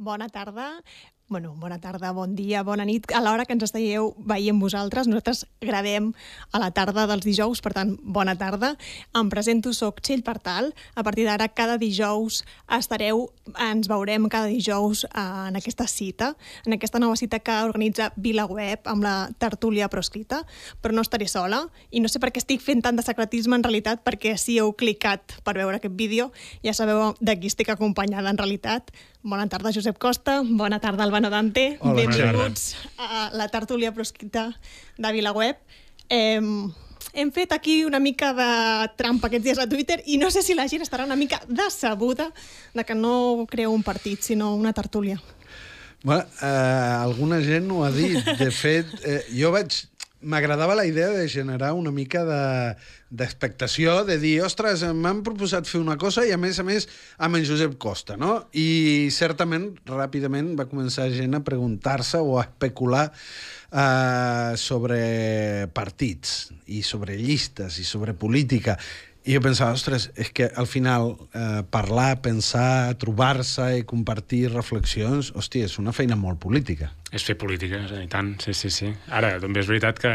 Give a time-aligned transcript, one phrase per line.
[0.00, 0.82] Bona tarda.
[1.28, 3.04] Bueno, bona tarda, bon dia, bona nit.
[3.12, 6.08] A l'hora que ens estigueu veient vosaltres, nosaltres gravem
[6.50, 8.72] a la tarda dels dijous, per tant, bona tarda.
[9.14, 10.72] Em presento, soc Txell Partal.
[10.96, 12.40] A partir d'ara, cada dijous
[12.78, 13.26] estareu,
[13.60, 16.32] ens veurem cada dijous eh, en aquesta cita,
[16.64, 20.46] en aquesta nova cita que organitza VilaWeb amb la tertúlia proscrita,
[20.80, 23.68] però no estaré sola i no sé per què estic fent tant de secretisme en
[23.68, 26.32] realitat, perquè si heu clicat per veure aquest vídeo
[26.64, 28.90] ja sabeu de qui estic acompanyada en realitat.
[29.22, 30.40] Bona tarda, Josep Costa.
[30.42, 31.76] Bona tarda, Albano Dante.
[31.80, 34.58] Hola, Benvinguts a la tertúlia proscrita
[34.96, 35.58] de VilaWeb.
[36.08, 36.40] Eh,
[37.12, 40.56] hem fet aquí una mica de trampa aquests dies a Twitter i no sé si
[40.56, 42.30] la gent estarà una mica decebuda
[42.72, 45.20] de que no creu un partit, sinó una tertúlia.
[46.02, 48.24] Bueno, eh, alguna gent ho ha dit.
[48.40, 49.82] De fet, eh, jo vaig...
[50.20, 52.40] M'agradava la idea de generar una mica de
[53.10, 56.86] d'expectació, de dir, ostres, m'han proposat fer una cosa i, a més a més,
[57.18, 58.36] amb en Josep Costa, no?
[58.54, 65.00] I, certament, ràpidament va començar gent a preguntar-se o a especular eh, sobre
[65.74, 68.78] partits i sobre llistes i sobre política.
[69.28, 75.28] I jo pensava, ostres, és que al final eh, parlar, pensar, trobar-se i compartir reflexions,
[75.36, 76.88] hòstia, és una feina molt política.
[77.12, 78.88] És fer política, i tant, sí, sí, sí.
[79.12, 80.14] Ara, també és veritat que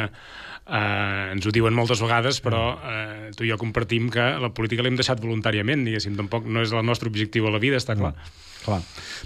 [0.66, 4.86] eh, ens ho diuen moltes vegades, però eh, tu i jo compartim que la política
[4.86, 8.16] l'hem deixat voluntàriament, diguéssim, tampoc no és el nostre objectiu a la vida, està clar.
[8.18, 8.34] No,
[8.66, 8.82] clar.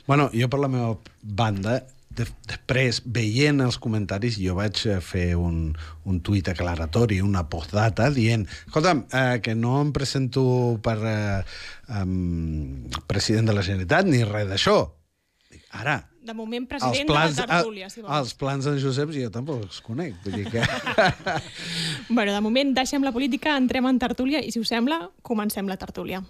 [0.09, 0.91] Bueno, jo per la meva
[1.23, 5.71] banda de, després, veient els comentaris, jo vaig eh, fer un,
[6.09, 10.43] un tuit aclaratori, una postdata, dient, escolta'm, eh, que no em presento
[10.83, 11.41] per eh,
[12.01, 14.79] um, president de la Generalitat ni res d'això.
[15.79, 15.99] Ara,
[16.29, 18.11] de moment, president plans, de la tertúlia, si vols.
[18.13, 20.17] Els plans d'en Josep jo tampoc els conec.
[20.25, 20.65] Vull dir que...
[22.17, 25.79] bueno, de moment, deixem la política, entrem en tertúlia i, si us sembla, comencem la
[25.81, 26.21] tertúlia.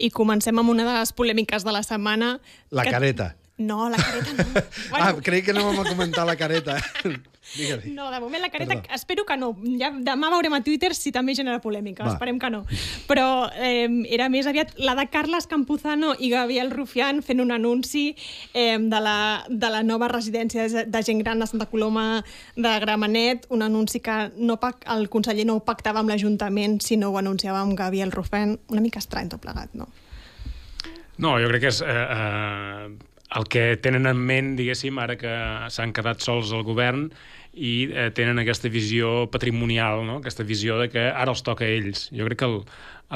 [0.00, 2.38] I comencem amb una de les polèmiques de la setmana.
[2.70, 2.94] La que...
[2.96, 3.34] careta.
[3.60, 4.44] No, la careta no.
[4.54, 5.04] bueno...
[5.04, 6.78] Ah, creia que no vam comentar la careta.
[7.56, 7.90] Digue-li.
[7.90, 8.94] No, de moment la careta, Perdó.
[8.94, 9.50] espero que no.
[9.80, 12.12] Ja, demà veurem a Twitter si també genera polèmica, Va.
[12.14, 12.62] esperem que no.
[13.08, 18.14] Però eh, era més aviat la de Carles Campuzano i Gabriel Rufián fent un anunci
[18.54, 22.22] eh, de, la, de la nova residència de gent gran de Santa Coloma
[22.54, 24.58] de Gramenet, un anunci que no,
[24.94, 28.58] el conseller no pactava amb l'Ajuntament, sinó ho anunciava amb Gabriel Rufián.
[28.70, 29.90] Una mica estrany tot plegat, no?
[31.20, 31.82] No, jo crec que és...
[31.82, 35.32] Eh, eh el que tenen en ment, diguéssim, ara que
[35.70, 37.10] s'han quedat sols al govern
[37.52, 40.20] i eh, tenen aquesta visió patrimonial, no?
[40.20, 42.08] aquesta visió de que ara els toca a ells.
[42.14, 42.60] Jo crec que el,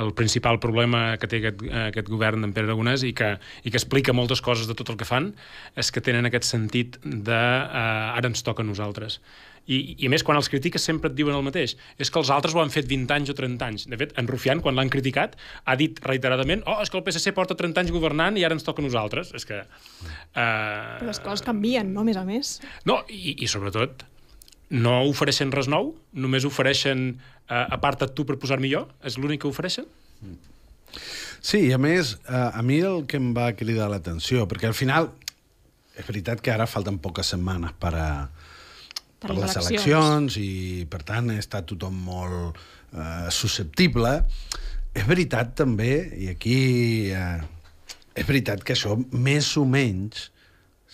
[0.03, 3.78] el principal problema que té aquest, aquest govern d'en Pere Aragonès i que, i que
[3.78, 5.33] explica moltes coses de tot el que fan
[5.78, 9.21] és que tenen aquest sentit de eh, ara ens toca a nosaltres.
[9.65, 11.72] I, I a més, quan els critiques sempre et diuen el mateix.
[11.97, 13.87] És que els altres ho han fet 20 anys o 30 anys.
[13.89, 17.33] De fet, en Rufián, quan l'han criticat, ha dit reiteradament oh, és que el PSC
[17.37, 19.33] porta 30 anys governant i ara ens toca a nosaltres.
[19.37, 19.62] És que...
[19.65, 20.99] Uh...
[21.01, 22.59] Però les coses canvien, no?, a més a més.
[22.89, 24.05] No, i, i sobretot,
[24.74, 29.50] no ofereixen res nou, només ofereixen uh, aparta't tu per posar millor, és l'únic que
[29.50, 29.86] ofereixen.
[31.44, 35.12] Sí, a més, uh, a mi el que em va cridar l'atenció, perquè al final
[35.94, 38.08] és veritat que ara falten poques setmanes per a,
[39.20, 39.74] per, per les eleccions.
[39.86, 44.16] eleccions i, per tant, està tothom molt eh, susceptible.
[44.94, 46.60] És veritat, també, i aquí...
[47.14, 47.50] Eh,
[48.14, 50.28] és veritat que això, més o menys,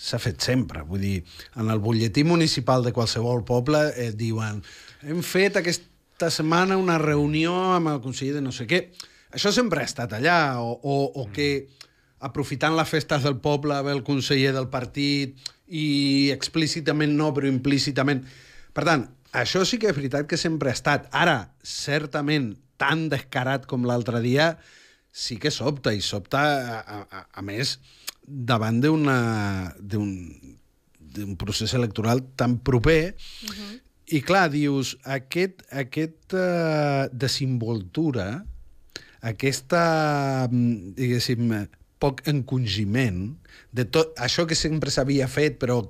[0.01, 0.83] s'ha fet sempre.
[0.89, 1.19] Vull dir,
[1.61, 4.63] en el butlletí municipal de qualsevol poble eh, diuen
[5.03, 8.83] hem fet aquesta setmana una reunió amb el conseller de no sé què.
[9.37, 11.69] Això sempre ha estat allà, o, o, o que
[12.21, 15.39] aprofitant les festes del poble ve el conseller del partit
[15.71, 18.25] i explícitament no, però implícitament...
[18.75, 19.07] Per tant,
[19.37, 21.09] això sí que és veritat que sempre ha estat.
[21.17, 24.53] Ara, certament, tan descarat com l'altre dia,
[25.11, 26.43] sí que sobta, i sobta,
[26.81, 27.79] a, a, a més,
[28.27, 29.07] davant d'un
[31.39, 33.81] procés electoral tan proper, uh -huh.
[34.07, 38.45] i clar, dius, aquest, aquest uh, desinvoltura,
[39.21, 41.69] aquesta, mm, diguéssim,
[42.01, 43.37] poc encongiment
[43.71, 45.85] de tot això que sempre s'havia fet, però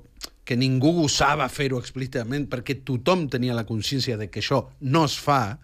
[0.44, 5.14] que ningú gosava fer-ho explícitament perquè tothom tenia la consciència de que això no es
[5.14, 5.60] fa,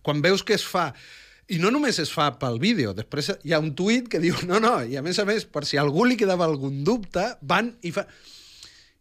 [0.00, 0.94] quan veus que es fa
[1.52, 4.60] i no només es fa pel vídeo, després hi ha un tuit que diu no,
[4.62, 7.92] no, i a més a més, per si algú li quedava algun dubte, van i
[7.94, 8.06] fa...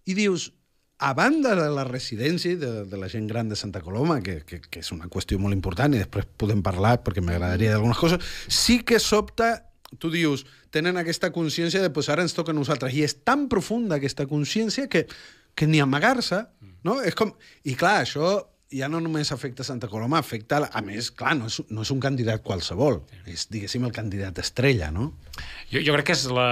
[0.10, 0.50] I dius,
[1.02, 4.60] a banda de la residència de, de la gent gran de Santa Coloma, que, que,
[4.62, 8.82] que és una qüestió molt important i després podem parlar perquè m'agradaria d'algunes coses, sí
[8.86, 9.54] que sobta
[10.00, 12.94] tu dius, tenen aquesta consciència de pues ara ens toca a nosaltres.
[12.96, 15.06] I és tan profunda aquesta consciència que,
[15.56, 16.46] que ni amagar-se,
[16.88, 17.00] no?
[17.02, 17.34] És com...
[17.68, 18.38] I clar, això
[18.72, 20.64] ja no només afecta Santa Coloma, afecta...
[20.72, 23.02] A més, clar, no és, no és un candidat qualsevol.
[23.28, 25.12] És, diguéssim, el candidat estrella, no?
[25.72, 26.50] Jo, jo crec que és la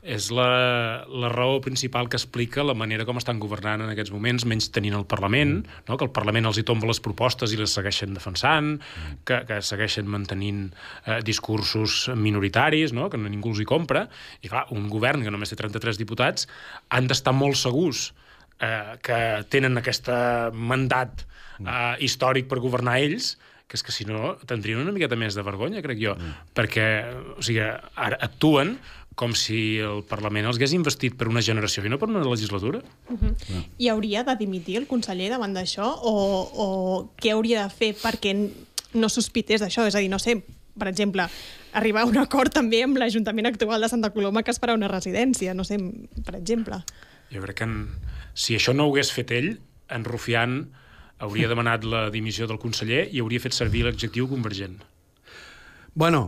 [0.00, 4.46] és la, la raó principal que explica la manera com estan governant en aquests moments,
[4.48, 5.82] menys tenint el Parlament, mm.
[5.90, 5.98] no?
[6.00, 9.18] que el Parlament els hi tomba les propostes i les segueixen defensant, mm.
[9.28, 13.10] que, que segueixen mantenint eh, discursos minoritaris, no?
[13.12, 14.06] que ningú els hi compra,
[14.40, 16.48] i clar, un govern que només té 33 diputats
[16.88, 18.10] han d'estar molt segurs
[19.02, 19.20] que
[19.52, 20.10] tenen aquest
[20.52, 21.24] mandat
[21.58, 21.66] mm.
[21.66, 23.36] eh, històric per governar ells,
[23.70, 26.48] que és que si no tindrien una miqueta més de vergonya, crec jo, mm.
[26.58, 26.86] perquè
[27.36, 28.74] o sigui, ara actuen
[29.20, 32.80] com si el Parlament els hagués investit per una generació i no per una legislatura.
[33.10, 33.34] Uh -huh.
[33.52, 33.64] no.
[33.78, 35.84] I hauria de dimitir el conseller davant d'això?
[35.84, 36.14] O,
[36.64, 36.66] o
[37.20, 38.32] què hauria de fer perquè
[38.94, 39.86] no sospités d'això?
[39.86, 40.42] És a dir, no sé,
[40.78, 41.28] per exemple,
[41.72, 44.88] arribar a un acord també amb l'Ajuntament actual de Santa Coloma que es farà una
[44.88, 45.78] residència, no sé,
[46.24, 46.82] per exemple.
[47.30, 47.88] Jo crec que en,
[48.40, 49.50] si això no ho hagués fet ell,
[49.92, 50.60] en Rufián
[51.20, 54.78] hauria demanat la dimissió del conseller i hauria fet servir l'adjectiu convergent.
[55.92, 56.22] Bueno,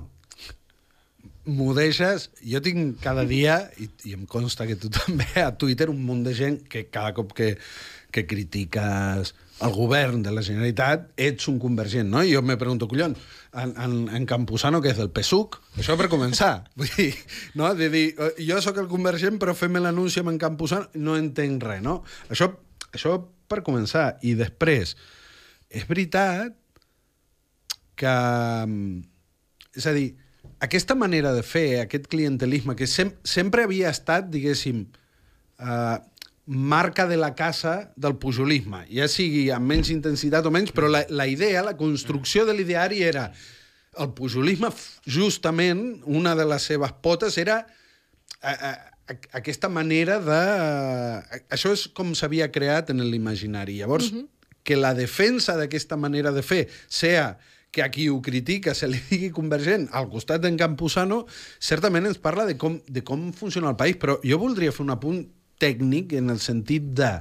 [1.48, 5.88] m'ho deixes, jo tinc cada dia, i, i em consta que tu també, a Twitter
[5.92, 7.54] un munt de gent que cada cop que,
[8.12, 9.32] que critiques
[9.62, 12.22] el govern de la Generalitat ets un convergent, no?
[12.24, 13.18] I jo me pregunto, collons,
[13.52, 15.58] en, en, en Campusano, que és del PSUC?
[15.78, 16.52] Això per començar.
[16.78, 17.12] Vull dir,
[17.58, 17.70] no?
[17.78, 18.06] De dir,
[18.42, 22.00] jo sóc el convergent, però fem l'anunci amb en Campusano, no entenc res, no?
[22.32, 22.50] Això,
[22.90, 23.18] això
[23.50, 24.16] per començar.
[24.26, 24.96] I després,
[25.70, 26.56] és veritat
[27.96, 28.16] que...
[29.72, 30.10] És a dir,
[30.62, 34.84] aquesta manera de fer, aquest clientelisme, que sem sempre havia estat, diguéssim,
[35.58, 35.96] eh,
[36.46, 41.04] marca de la casa del pujolisme, ja sigui amb menys intensitat o menys, però la,
[41.08, 43.30] la idea, la construcció de l'ideari era...
[43.92, 44.70] El pujolisme,
[45.04, 47.58] justament, una de les seves potes era
[48.40, 50.38] a, a, a, aquesta manera de...
[50.38, 53.76] A, això és com s'havia creat en l'imaginari.
[53.82, 54.28] Llavors, uh -huh.
[54.64, 57.36] que la defensa d'aquesta manera de fer sea
[57.70, 61.26] que a qui ho critica se li digui convergent al costat d'en Campuzano,
[61.58, 64.90] certament ens parla de com, de com funciona el país, però jo voldria fer un
[64.90, 65.28] apunt
[65.62, 67.12] tècnic en el sentit de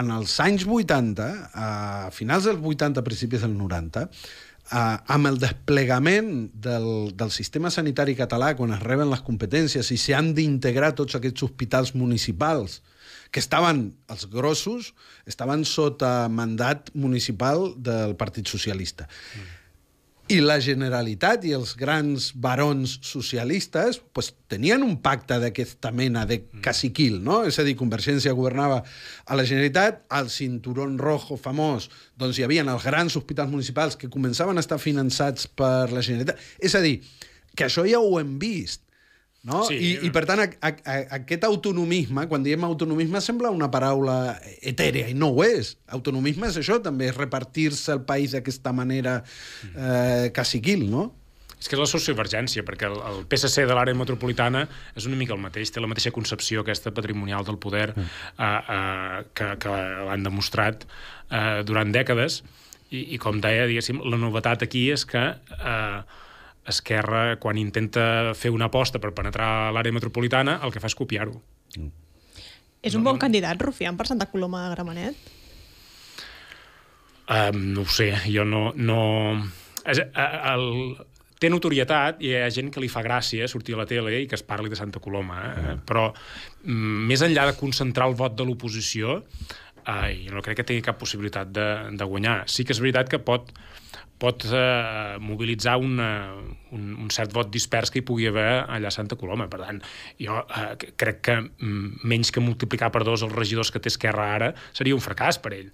[0.00, 1.68] en els anys 80, a
[2.14, 4.04] finals dels 80, principis dels 90,
[4.70, 9.98] eh, amb el desplegament del, del sistema sanitari català, quan es reben les competències i
[9.98, 12.80] s'han d'integrar tots aquests hospitals municipals
[13.30, 14.92] que estaven, els grossos,
[15.26, 19.06] estaven sota mandat municipal del Partit Socialista.
[19.06, 19.59] Mm.
[20.30, 26.38] I la Generalitat i els grans barons socialistes pues, tenien un pacte d'aquesta mena de
[26.38, 26.60] mm.
[26.62, 27.40] caciquil, no?
[27.48, 28.78] És a dir, Convergència governava
[29.26, 34.12] a la Generalitat, al cinturón rojo famós, doncs hi havia els grans hospitals municipals que
[34.12, 36.38] començaven a estar finançats per la Generalitat.
[36.62, 37.00] És a dir,
[37.56, 38.84] que això ja ho hem vist.
[39.42, 39.62] No?
[39.64, 43.70] Sí, I, I, per tant, a, a, a, aquest autonomisme, quan diem autonomisme, sembla una
[43.72, 45.78] paraula etèrea, i no ho és.
[45.96, 49.22] Autonomisme és això, també, és repartir-se el país d'aquesta manera
[49.72, 51.08] eh, caciquil, no?
[51.60, 54.66] És que és la sociovergència, perquè el, el PSC de l'àrea metropolitana
[54.96, 58.06] és una mica el mateix, té la mateixa concepció aquesta patrimonial del poder mm.
[58.36, 62.42] eh, eh, que, que l'han demostrat eh, durant dècades,
[62.90, 66.00] i, i com deia, diguéssim, la novetat aquí és que eh,
[66.72, 71.36] Esquerra, quan intenta fer una aposta per penetrar l'àrea metropolitana, el que fa és copiar-ho.
[71.76, 71.92] Mm.
[72.80, 73.22] És un no, bon no...
[73.22, 75.30] candidat, Rufián, per Santa Coloma de Gramenet?
[77.30, 78.70] Um, no ho sé, jo no...
[78.76, 79.00] no...
[79.90, 80.66] És, el,
[81.40, 84.26] té notorietat i hi ha gent que li fa gràcia sortir a la tele i
[84.28, 85.52] que es parli de Santa Coloma, eh?
[85.62, 85.84] Mm.
[85.88, 89.22] però mm, més enllà de concentrar el vot de l'oposició,
[89.90, 91.68] eh, jo no crec que tingui cap possibilitat de,
[91.98, 92.44] de guanyar.
[92.46, 93.52] Sí que és veritat que pot
[94.20, 96.34] pot eh, mobilitzar una,
[96.76, 99.48] un, un cert vot dispers que hi pugui haver allà a Santa Coloma.
[99.50, 99.80] Per tant,
[100.20, 104.28] jo eh, crec que mm, menys que multiplicar per dos els regidors que té Esquerra
[104.36, 105.72] ara seria un fracàs per ell.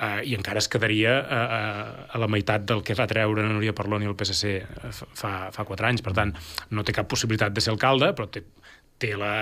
[0.00, 3.76] Eh, I encara es quedaria eh, eh a la meitat del que va treure Núria
[3.76, 6.02] Parlon i el PSC eh, fa, fa quatre anys.
[6.02, 6.32] Per tant,
[6.70, 8.46] no té cap possibilitat de ser alcalde, però té,
[8.98, 9.34] té la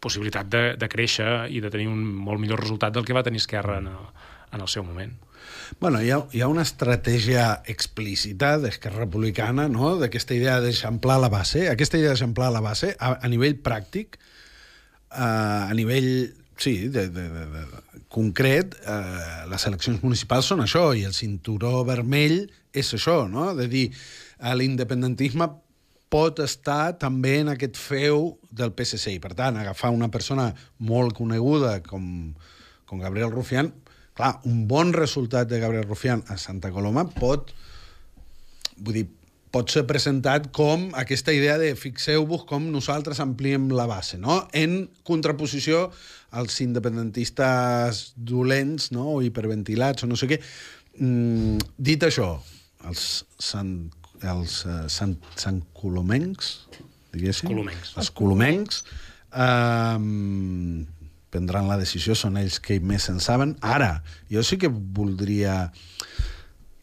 [0.00, 3.42] possibilitat de, de créixer i de tenir un molt millor resultat del que va tenir
[3.42, 4.04] Esquerra en el,
[4.52, 5.14] en el seu moment.
[5.80, 11.30] Bueno, hi ha, hi ha una estratègia explícita d'Esquerra Republicana, no?, d'aquesta idea d'eixamplar la
[11.32, 14.18] base, aquesta idea d'eixamplar la base a, a nivell pràctic,
[15.10, 15.28] a,
[15.68, 16.10] a nivell,
[16.60, 17.66] sí, de, de, de, de,
[18.08, 22.40] concret, eh, les eleccions municipals són això, i el cinturó vermell
[22.72, 23.86] és això, no?, de dir,
[24.38, 25.48] l'independentisme
[26.08, 31.16] pot estar també en aquest feu del PSC i, per tant, agafar una persona molt
[31.18, 32.32] coneguda com,
[32.88, 33.72] com Gabriel Rufián
[34.18, 37.52] Clar, un bon resultat de Gabriel Rufián a Santa Coloma pot,
[38.82, 39.04] vull dir,
[39.54, 44.40] pot ser presentat com aquesta idea de fixeu-vos com nosaltres ampliem la base, no?
[44.50, 45.84] en contraposició
[46.34, 49.06] als independentistes dolents no?
[49.12, 50.40] o hiperventilats o no sé què.
[50.98, 52.32] Mm, dit això,
[52.90, 53.06] els,
[53.38, 53.76] sant,
[54.22, 56.54] els uh, sant, sant colomencs,
[57.14, 57.94] diguéssim, Colomencs.
[57.98, 58.82] els colomencs,
[59.32, 59.98] eh,
[61.30, 63.56] prendran la decisió, són ells que més en saben.
[63.60, 65.70] Ara, jo sí que voldria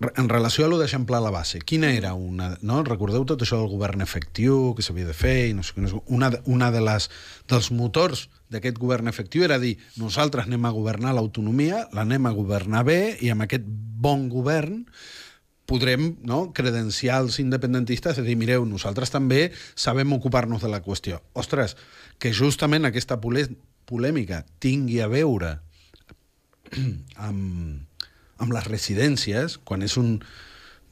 [0.03, 2.49] en relació a lo d'eixamplar la base, quina era una...
[2.61, 2.81] No?
[2.83, 6.31] Recordeu tot això del govern efectiu que s'havia de fer i no sé sé, una,
[6.51, 7.07] una de les,
[7.47, 12.83] dels motors d'aquest govern efectiu era dir nosaltres anem a governar l'autonomia, l'anem a governar
[12.85, 14.83] bé i amb aquest bon govern
[15.69, 21.21] podrem no, credenciar els independentistes i dir, mireu, nosaltres també sabem ocupar-nos de la qüestió.
[21.33, 21.75] Ostres,
[22.21, 25.57] que justament aquesta polèmica tingui a veure
[27.27, 28.03] amb,
[28.37, 30.19] amb les residències, quan és un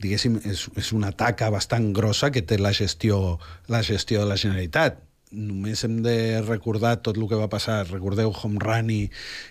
[0.03, 3.39] diguéssim, és, és una taca bastant grossa que té la gestió,
[3.72, 5.00] la gestió de la Generalitat.
[5.34, 9.02] Només hem de recordar tot el que va passar, recordeu Home Run i,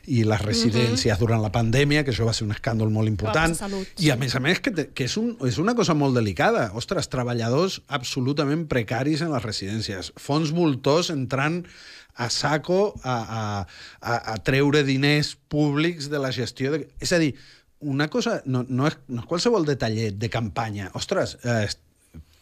[0.06, 1.24] i les residències mm -hmm.
[1.24, 3.54] durant la pandèmia, que això va ser un escàndol molt important.
[3.54, 6.14] Salut, I a més a més que, te, que és, un, és una cosa molt
[6.14, 6.70] delicada.
[6.74, 11.66] Ostres, treballadors absolutament precaris en les residències, fons voltors entrant
[12.14, 13.66] a saco a, a,
[14.00, 16.72] a, a treure diners públics de la gestió.
[16.72, 16.88] De...
[17.00, 17.34] És a dir,
[17.80, 20.90] una cosa, no, no, és, no és qualsevol detallet de campanya.
[20.98, 21.66] Ostres, eh,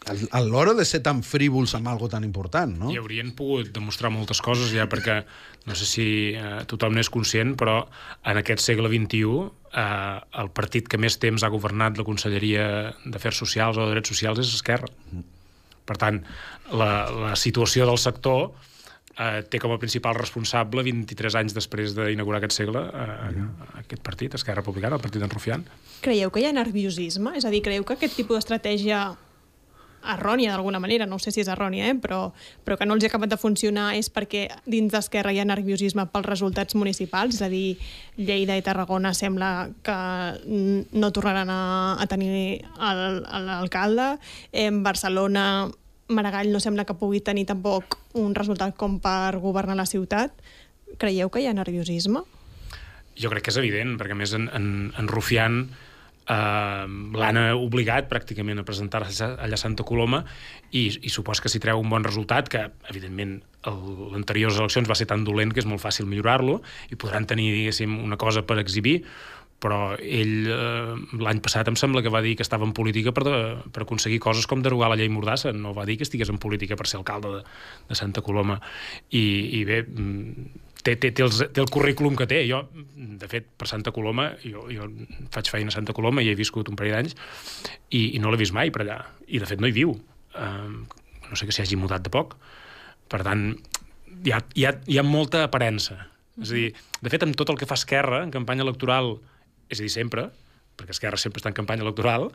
[0.09, 2.89] a l'hora de ser tan frívols amb algo tan important, no?
[2.93, 5.21] I haurien pogut demostrar moltes coses ja perquè,
[5.69, 7.83] no sé si eh, tothom n'és conscient, però
[8.25, 12.65] en aquest segle XXI eh, el partit que més temps ha governat la Conselleria
[13.05, 14.89] d'Afers Socials o de Drets Socials és Esquerra.
[15.85, 16.25] Per tant,
[16.73, 16.91] la,
[17.29, 18.49] la situació del sector
[19.21, 23.73] eh, té com a principal responsable 23 anys després d'inaugurar aquest segle eh, mm.
[23.85, 25.69] aquest partit, Esquerra Republicana, el partit d'en Rufián.
[26.01, 27.37] Creieu que hi ha nerviosisme?
[27.37, 29.11] És a dir, creieu que aquest tipus d'estratègia
[30.15, 31.97] errònia d'alguna manera, no sé si és errònia, eh?
[32.01, 32.31] però,
[32.65, 36.07] però que no els ha acabat de funcionar és perquè dins d'Esquerra hi ha nerviosisme
[36.13, 37.77] pels resultats municipals, és a dir,
[38.17, 39.99] Lleida i Tarragona sembla que
[40.47, 41.61] no tornaran a,
[42.01, 44.17] a tenir l'alcalde,
[44.53, 45.69] en Barcelona
[46.11, 50.35] Maragall no sembla que pugui tenir tampoc un resultat com per governar la ciutat.
[50.99, 52.25] Creieu que hi ha nerviosisme?
[53.21, 54.67] Jo crec que és evident, perquè més en, en,
[54.99, 55.69] en Rufián
[56.31, 56.87] eh,
[57.21, 60.23] l'han obligat pràcticament a presentar-se allà a Santa Coloma
[60.71, 65.09] i, i supos que si treu un bon resultat, que evidentment l'anteriors eleccions va ser
[65.11, 69.03] tan dolent que és molt fàcil millorar-lo i podran tenir, diguéssim, una cosa per exhibir,
[69.61, 73.25] però ell eh, l'any passat em sembla que va dir que estava en política per,
[73.27, 73.41] de,
[73.73, 76.79] per aconseguir coses com derogar la llei Mordassa, no va dir que estigués en política
[76.81, 77.45] per ser alcalde de,
[77.91, 78.57] de Santa Coloma.
[79.13, 79.25] I,
[79.61, 80.47] i bé mm,
[80.83, 82.41] té, té, té, els, té el currículum que té.
[82.49, 82.63] Jo,
[82.97, 84.89] de fet, per Santa Coloma jo, jo
[85.35, 87.17] faig feina a Santa Coloma i he viscut un parell d'anys
[87.91, 89.93] i, i no l'he vist mai per allà, i de fet no hi viu.
[90.41, 90.87] Um,
[91.29, 92.39] no sé que s'hi hagi mudat de poc.
[93.11, 93.51] Per tant,
[94.25, 95.99] hi ha, hi ha, hi ha molta aparença.
[96.41, 96.71] És a dir,
[97.03, 99.19] de fet, amb tot el que fa Esquerra en campanya electoral
[99.71, 100.29] és a dir, sempre,
[100.77, 102.29] perquè Esquerra sempre està en campanya electoral,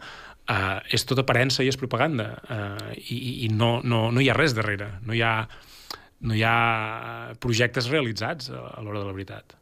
[0.49, 4.37] eh, és tot aparença i és propaganda, eh, i, i no, no, no hi ha
[4.37, 5.35] res darrere, no hi ha,
[6.25, 6.55] no hi ha
[7.41, 9.57] projectes realitzats a, a l'hora de la veritat.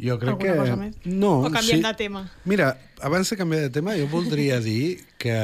[0.00, 0.60] Jo crec Alguna que...
[0.62, 0.94] cosa més?
[1.04, 1.84] No, o canviem sí.
[1.84, 2.24] de tema?
[2.48, 2.70] Mira,
[3.04, 5.36] abans de canviar de tema, jo voldria dir que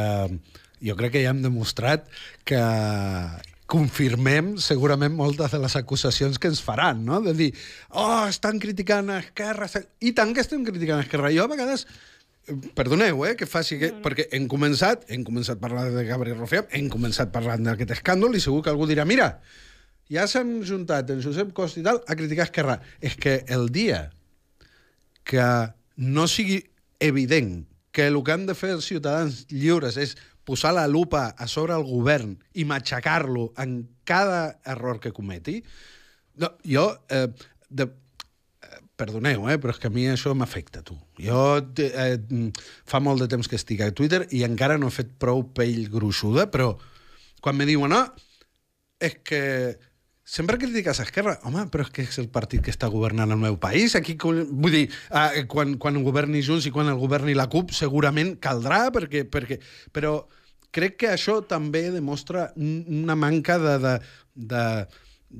[0.80, 2.08] jo crec que ja hem demostrat
[2.48, 2.62] que,
[3.66, 7.20] confirmem segurament moltes de les acusacions que ens faran, no?
[7.24, 7.48] De dir,
[7.90, 9.68] oh, estan criticant a Esquerra...
[10.00, 11.32] I tant que estem criticant a Esquerra.
[11.34, 11.86] Jo a vegades
[12.78, 13.78] perdoneu, eh, que faci...
[13.80, 18.38] Que, perquè hem començat, hem començat parlant de Gabriel Rofiam, hem començat parlant d'aquest escàndol
[18.38, 19.32] i segur que algú dirà, mira,
[20.12, 22.78] ja s'han juntat en Josep Costa i tal a criticar Esquerra.
[23.02, 24.06] És que el dia
[25.26, 25.42] que
[25.96, 26.62] no sigui
[27.02, 30.14] evident que el que han de fer els ciutadans lliures és
[30.46, 35.60] posar la lupa a sobre el govern i matxacar-lo en cada error que cometi,
[36.40, 36.88] no, jo...
[37.10, 37.28] Eh,
[37.66, 37.88] de,
[38.62, 40.94] eh, perdoneu, eh, però és que a mi això m'afecta, tu.
[41.18, 42.14] Jo eh,
[42.86, 45.88] fa molt de temps que estic a Twitter i encara no he fet prou pell
[45.92, 46.76] gruixuda, però
[47.42, 48.04] quan me diuen, no,
[49.02, 49.42] és que
[50.26, 51.36] sempre critiques Esquerra.
[51.46, 53.94] Home, però és que és el partit que està governant el meu país.
[53.98, 58.34] Aquí, vull dir, eh, quan, quan governi Junts i quan el governi la CUP segurament
[58.42, 59.60] caldrà, perquè, perquè,
[59.94, 60.18] però
[60.76, 63.94] crec que això també demostra una manca de, de,
[64.52, 64.64] de,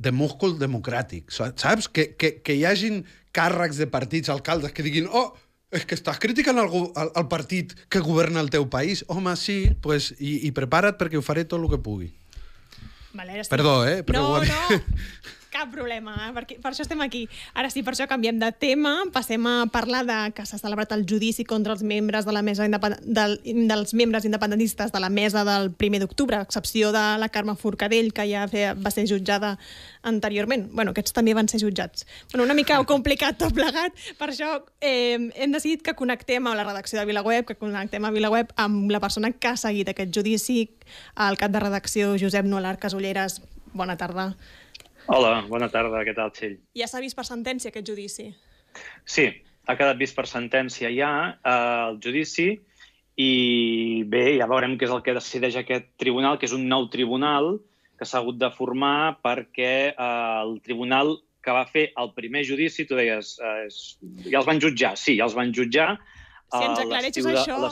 [0.07, 1.91] de múscul democràtic, saps?
[1.93, 3.03] Que, que, que hi hagin
[3.37, 5.29] càrrecs de partits, alcaldes, que diguin oh,
[5.77, 9.05] és que estàs criticant el, el, el partit que governa el teu país.
[9.13, 12.13] Home, sí, pues, i, i prepara't perquè ho faré tot el que pugui.
[13.17, 13.43] Vale.
[13.49, 14.03] Perdó, eh?
[14.05, 14.81] Però no, no,
[15.57, 16.33] Cap problema, eh?
[16.37, 17.23] Perquè, per això estem aquí.
[17.57, 21.07] Ara sí, per això canviem de tema, passem a parlar de que s'ha celebrat el
[21.09, 25.71] judici contra els membres de la mesa del, dels membres independentistes de la mesa del
[25.73, 29.55] primer d'octubre, a excepció de la Carme Forcadell, que ja va ser jutjada
[30.03, 30.69] anteriorment.
[30.73, 32.05] bueno, aquests també van ser jutjats.
[32.33, 36.69] Bueno, una mica complicat tot plegat, per això eh, hem decidit que connectem a la
[36.69, 40.69] redacció de VilaWeb, que connectem a VilaWeb amb la persona que ha seguit aquest judici,
[41.17, 43.41] el cap de redacció Josep Nolar Casulleres.
[43.73, 44.35] Bona tarda.
[45.07, 46.57] Hola, bona tarda, què tal, Txell?
[46.75, 48.27] Ja s'ha vist per sentència aquest judici?
[49.07, 49.29] Sí,
[49.71, 52.49] ha quedat vist per sentència ja eh, el judici
[53.23, 53.31] i
[54.11, 57.55] bé, ja veurem què és el que decideix aquest tribunal, que és un nou tribunal
[57.97, 61.15] que s'ha hagut de formar perquè eh, el tribunal
[61.47, 63.67] que va fer el primer judici, tu deies, eh,
[64.27, 65.93] ja els van jutjar, sí, ja els van jutjar.
[66.51, 67.71] Si ens aclareixes això...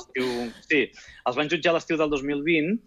[0.70, 0.86] Sí,
[1.26, 2.78] els van jutjar l'estiu del 2020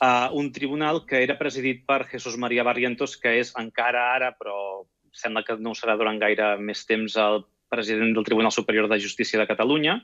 [0.00, 4.86] uh, un tribunal que era presidit per Jesús María Barrientos, que és encara ara, però
[5.16, 9.40] sembla que no serà durant gaire més temps, el president del Tribunal Superior de Justícia
[9.40, 9.96] de Catalunya,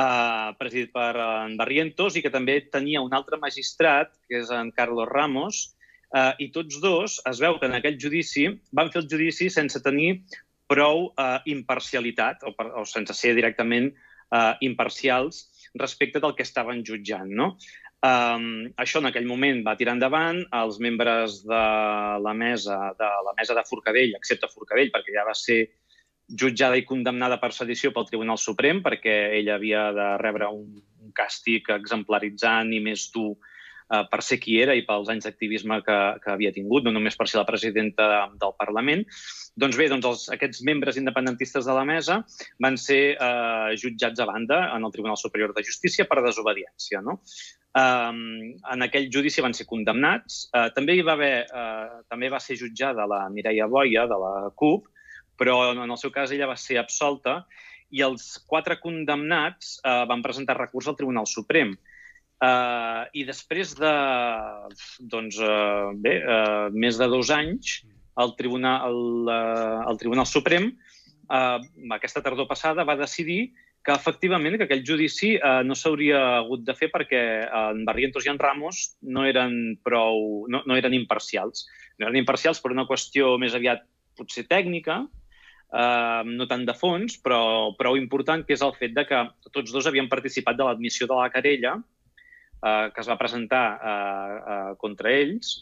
[0.00, 4.70] uh, presidit per en Barrientos, i que també tenia un altre magistrat, que és en
[4.72, 5.64] Carlos Ramos,
[6.14, 9.82] uh, i tots dos es veu que en aquell judici van fer el judici sense
[9.84, 10.22] tenir
[10.68, 15.46] prou uh, imparcialitat, o, per, o sense ser directament uh, imparcials
[15.78, 17.28] respecte del que estaven jutjant.
[17.28, 17.54] No?
[17.98, 20.44] Um, això en aquell moment va tirar endavant.
[20.54, 21.64] Els membres de
[22.22, 25.64] la mesa de la mesa de Forcadell, excepte Forcadell, perquè ja va ser
[26.28, 31.14] jutjada i condemnada per sedició pel Tribunal Suprem, perquè ella havia de rebre un, un
[31.16, 35.98] càstig exemplaritzant i més dur uh, per ser qui era i pels anys d'activisme que,
[36.22, 39.06] que havia tingut, no només per ser la presidenta del Parlament.
[39.58, 42.20] Doncs bé, doncs els, aquests membres independentistes de la mesa
[42.62, 47.02] van ser eh, jutjats a banda en el Tribunal Superior de Justícia per desobediència.
[47.02, 47.18] No?
[47.76, 50.46] En aquell judici van ser condemnats.
[50.50, 54.50] Uh, també hi va haver, uh, també va ser jutjada la Mireia Boia, de la
[54.56, 54.88] CUP,
[55.38, 57.42] però en el seu cas ella va ser absolta
[57.94, 61.76] i els quatre condemnats uh, van presentar recurs al Tribunal Suprem.
[62.38, 63.94] Uh, I després de,
[65.12, 67.80] doncs, uh, bé, uh, més de dos anys,
[68.18, 71.58] el Tribunal, el, eh, el Tribunal Suprem eh,
[71.94, 73.52] aquesta tardor passada va decidir
[73.88, 78.26] que efectivament que aquell judici eh, no s'hauria hagut de fer perquè eh, en Barrientos
[78.26, 78.82] i en Ramos
[79.16, 81.64] no eren prou, no, no eren imparcials.
[81.96, 83.86] No eren imparcials per una qüestió més aviat
[84.18, 84.98] potser tècnica,
[85.72, 87.40] eh, no tant de fons, però
[87.80, 89.22] prou important, que és el fet de que
[89.56, 94.36] tots dos havien participat de l'admissió de la querella eh, que es va presentar eh,
[94.36, 95.56] eh, contra ells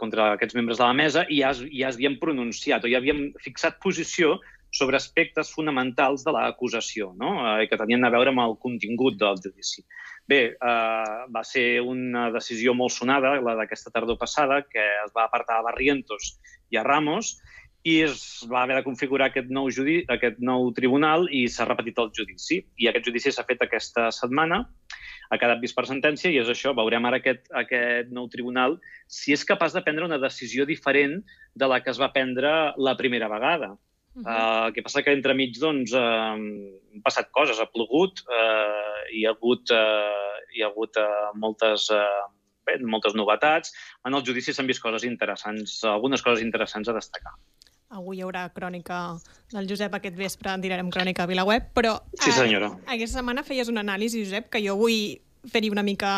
[0.00, 3.30] contra aquests membres de la mesa i ja, ja es havien pronunciat o ja havíem
[3.44, 4.38] fixat posició
[4.70, 7.32] sobre aspectes fonamentals de l'acusació, no?
[7.42, 9.84] eh, que tenien a veure amb el contingut del judici.
[10.30, 15.26] Bé, eh, va ser una decisió molt sonada, la d'aquesta tardor passada, que es va
[15.26, 16.36] apartar a Barrientos
[16.70, 17.38] i a Ramos,
[17.82, 21.98] i es va haver de configurar aquest nou, judi aquest nou tribunal i s'ha repetit
[21.98, 22.60] el judici.
[22.76, 24.66] I aquest judici s'ha fet aquesta setmana
[25.30, 29.32] ha quedat vist per sentència i és això, veurem ara aquest, aquest nou tribunal si
[29.34, 31.20] és capaç de prendre una decisió diferent
[31.54, 33.72] de la que es va prendre la primera vegada.
[34.14, 34.26] Uh -huh.
[34.26, 39.24] uh, el que passa que entremig doncs, uh, han passat coses, ha plogut, uh, hi
[39.26, 42.26] ha hagut, uh, hi ha hagut uh, moltes, uh,
[42.66, 43.72] bé, moltes novetats.
[44.04, 47.34] En el judici s'han vist coses interessants, algunes coses interessants a destacar.
[47.90, 49.18] Avui hi haurà crònica
[49.50, 52.68] del Josep aquest vespre, en direm crònica a VilaWeb, però sí, senyora.
[52.86, 55.18] Eh, aquesta setmana feies un anàlisi, Josep, que jo vull
[55.50, 56.12] fer-hi una mica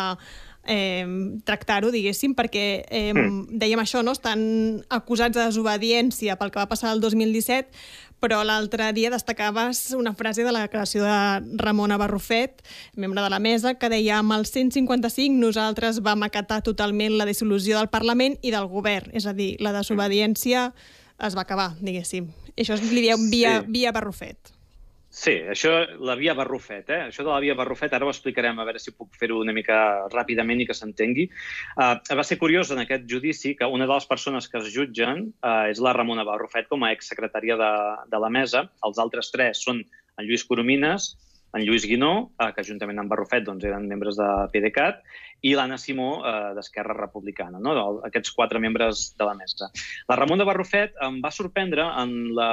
[0.65, 1.05] eh,
[1.45, 3.59] tractar-ho, diguéssim, perquè eh, mm.
[3.59, 4.13] dèiem això, no?
[4.15, 7.69] estan acusats de desobediència pel que va passar el 2017,
[8.23, 12.63] però l'altre dia destacaves una frase de la declaració de Ramona Barrufet,
[12.95, 17.75] membre de la mesa, que deia amb el 155 nosaltres vam acatar totalment la dissolució
[17.77, 20.69] del Parlament i del govern, és a dir, la desobediència
[21.19, 22.31] es va acabar, diguéssim.
[22.55, 23.71] I això li dieu via, sí.
[23.75, 24.52] via Barrufet.
[25.13, 25.71] Sí, això,
[26.01, 26.99] la via Barrufet, eh?
[27.11, 29.75] Això de la via Barrufet, ara ho explicarem, a veure si puc fer-ho una mica
[30.09, 31.27] ràpidament i que s'entengui.
[31.77, 35.27] Uh, va ser curiós en aquest judici que una de les persones que es jutgen
[35.45, 37.69] uh, és la Ramona Barrufet com a exsecretària de,
[38.09, 38.65] de la mesa.
[38.89, 41.11] Els altres tres són en Lluís Coromines,
[41.53, 45.03] en Lluís Guinó, eh, que juntament amb Barrufet doncs, eren membres de PDeCAT,
[45.43, 47.73] i l'Anna Simó, eh, d'Esquerra Republicana, no?
[48.07, 49.67] aquests quatre membres de la mesa.
[50.07, 52.51] La Ramona Barrufet em va sorprendre en la,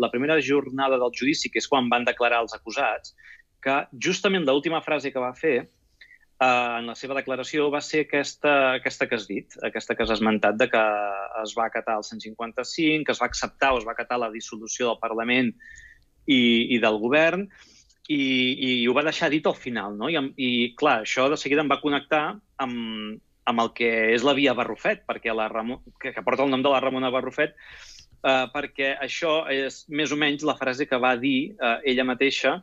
[0.00, 3.12] la primera jornada del judici, que és quan van declarar els acusats,
[3.60, 3.76] que
[4.06, 9.08] justament l'última frase que va fer eh, en la seva declaració va ser aquesta, aquesta
[9.10, 10.84] que has dit, aquesta que has esmentat, de que
[11.44, 14.88] es va acatar el 155, que es va acceptar o es va acatar la dissolució
[14.88, 15.52] del Parlament
[16.24, 16.40] i,
[16.72, 17.50] i del govern,
[18.10, 18.22] i,
[18.66, 20.08] i ho va deixar dit al final, no?
[20.10, 22.24] I, I, clar, això de seguida em va connectar
[22.62, 23.20] amb,
[23.50, 26.64] amb el que és la via Barrufet, perquè la Ramon, que, que porta el nom
[26.64, 27.54] de la Ramona Barrufet,
[28.24, 32.58] uh, perquè això és més o menys la frase que va dir uh, ella mateixa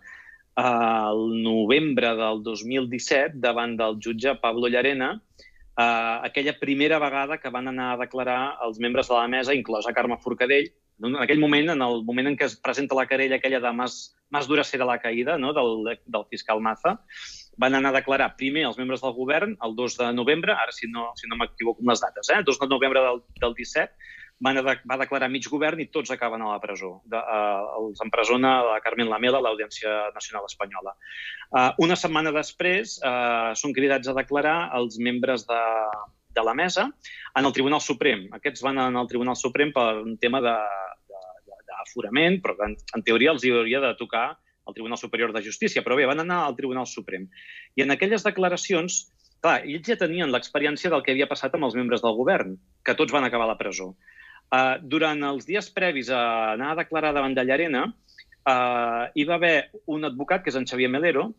[0.58, 7.54] al uh, novembre del 2017 davant del jutge Pablo Llarena, uh, aquella primera vegada que
[7.54, 10.74] van anar a declarar els membres de la mesa, inclosa Carme Forcadell,
[11.08, 14.16] en aquell moment, en el moment en què es presenta la querella aquella de Mas,
[14.34, 15.54] Mas dura serà la caïda no?
[15.56, 16.98] del, del fiscal Maza,
[17.58, 20.90] van anar a declarar primer els membres del govern el 2 de novembre, ara si
[20.92, 22.44] no, si no m'equivoco amb les dates, eh?
[22.46, 26.12] 2 de novembre del, del 17, van a de, va declarar mig govern i tots
[26.13, 26.92] acaben a la presó.
[27.10, 30.94] De, uh, els empresona la Carmen Lamela, l'Audiència Nacional Espanyola.
[31.50, 35.63] Uh, una setmana després uh, són cridats a declarar els membres de,
[36.38, 36.86] de la mesa
[37.34, 38.28] en el Tribunal Suprem.
[38.38, 40.44] Aquests van anar al Tribunal Suprem per un tema
[41.78, 44.28] d'aforament, però en, en teoria els hi hauria de tocar
[44.68, 47.28] al Tribunal Superior de Justícia, però bé, van anar al Tribunal Suprem.
[47.80, 49.06] I en aquelles declaracions,
[49.40, 52.98] clar, ells ja tenien l'experiència del que havia passat amb els membres del govern, que
[53.00, 53.94] tots van acabar a la presó.
[54.48, 59.38] Uh, durant els dies previs a anar a declarar davant de Llarena, uh, hi va
[59.40, 61.30] haver un advocat, que és en Xavier Melero,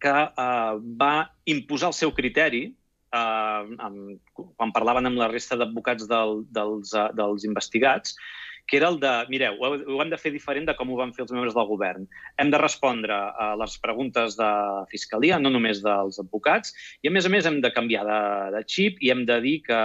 [0.00, 1.14] que uh, va
[1.48, 4.18] imposar el seu criteri uh, amb,
[4.56, 8.16] quan parlaven amb la resta d'advocats del, dels, uh, dels investigats,
[8.66, 11.24] que era el de, mireu, ho, hem de fer diferent de com ho van fer
[11.26, 12.06] els membres del govern.
[12.40, 14.50] Hem de respondre a les preguntes de
[14.92, 16.72] Fiscalia, no només dels advocats,
[17.02, 18.20] i a més a més hem de canviar de,
[18.56, 19.80] de xip i hem de dir que,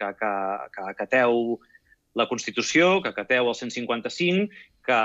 [0.00, 0.32] que, que,
[0.74, 1.58] que acateu
[2.18, 4.48] la Constitució, que acateu el 155,
[4.88, 4.98] que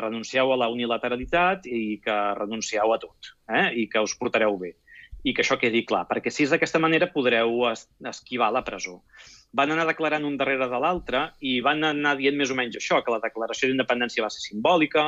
[0.00, 3.68] renuncieu a la unilateralitat i que renuncieu a tot, eh?
[3.82, 4.74] i que us portareu bé.
[5.26, 9.00] I que això quedi clar, perquè si és d'aquesta manera podreu es esquivar la presó
[9.56, 13.00] van anar declarant un darrere de l'altre i van anar dient més o menys això,
[13.04, 15.06] que la declaració d'independència va ser simbòlica,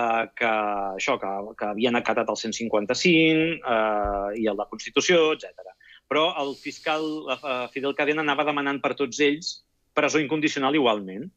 [0.00, 0.52] eh, que
[0.98, 5.74] això, que, que havien acatat el 155 eh, i el la Constitució, etc.
[6.10, 7.06] Però el fiscal
[7.36, 9.58] eh, Fidel Cadena anava demanant per tots ells
[9.94, 11.28] presó incondicional igualment.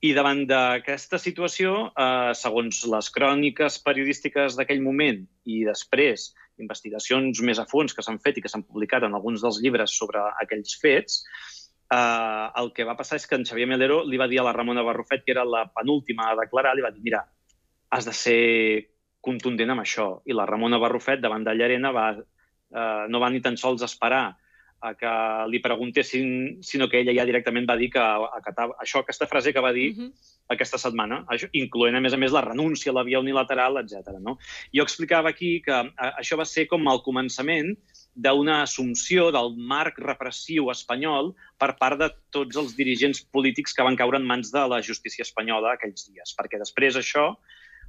[0.00, 6.30] I davant d'aquesta situació, eh, segons les cròniques periodístiques d'aquell moment i després
[6.62, 9.96] investigacions més a fons que s'han fet i que s'han publicat en alguns dels llibres
[9.96, 11.22] sobre aquells fets,
[11.90, 14.54] eh, el que va passar és que en Xavier Melero li va dir a la
[14.56, 17.24] Ramona Barrufet, que era la penúltima a declarar, li va dir, mira,
[17.90, 18.40] has de ser
[19.20, 20.10] contundent amb això.
[20.24, 24.28] I la Ramona Barrufet, davant de Llarena, va, eh, no va ni tan sols esperar
[24.80, 25.12] a que
[25.52, 29.60] li preguntessin, sinó que ella ja directament va dir que acatava això, aquesta frase que
[29.60, 30.08] va dir uh mhm.
[30.08, 30.36] -huh.
[30.48, 34.18] aquesta setmana, això, incloent, a més a més, la renúncia a la via unilateral, etc.
[34.20, 34.38] No?
[34.74, 37.76] Jo explicava aquí que a, això va ser com el començament
[38.14, 43.96] d'una assumpció del marc repressiu espanyol per part de tots els dirigents polítics que van
[43.96, 47.36] caure en mans de la justícia espanyola aquells dies, perquè després això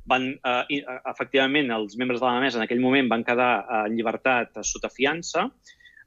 [0.06, 4.50] van, eh, efectivament, els membres de la mesa en aquell moment van quedar en llibertat
[4.64, 5.50] sota fiança,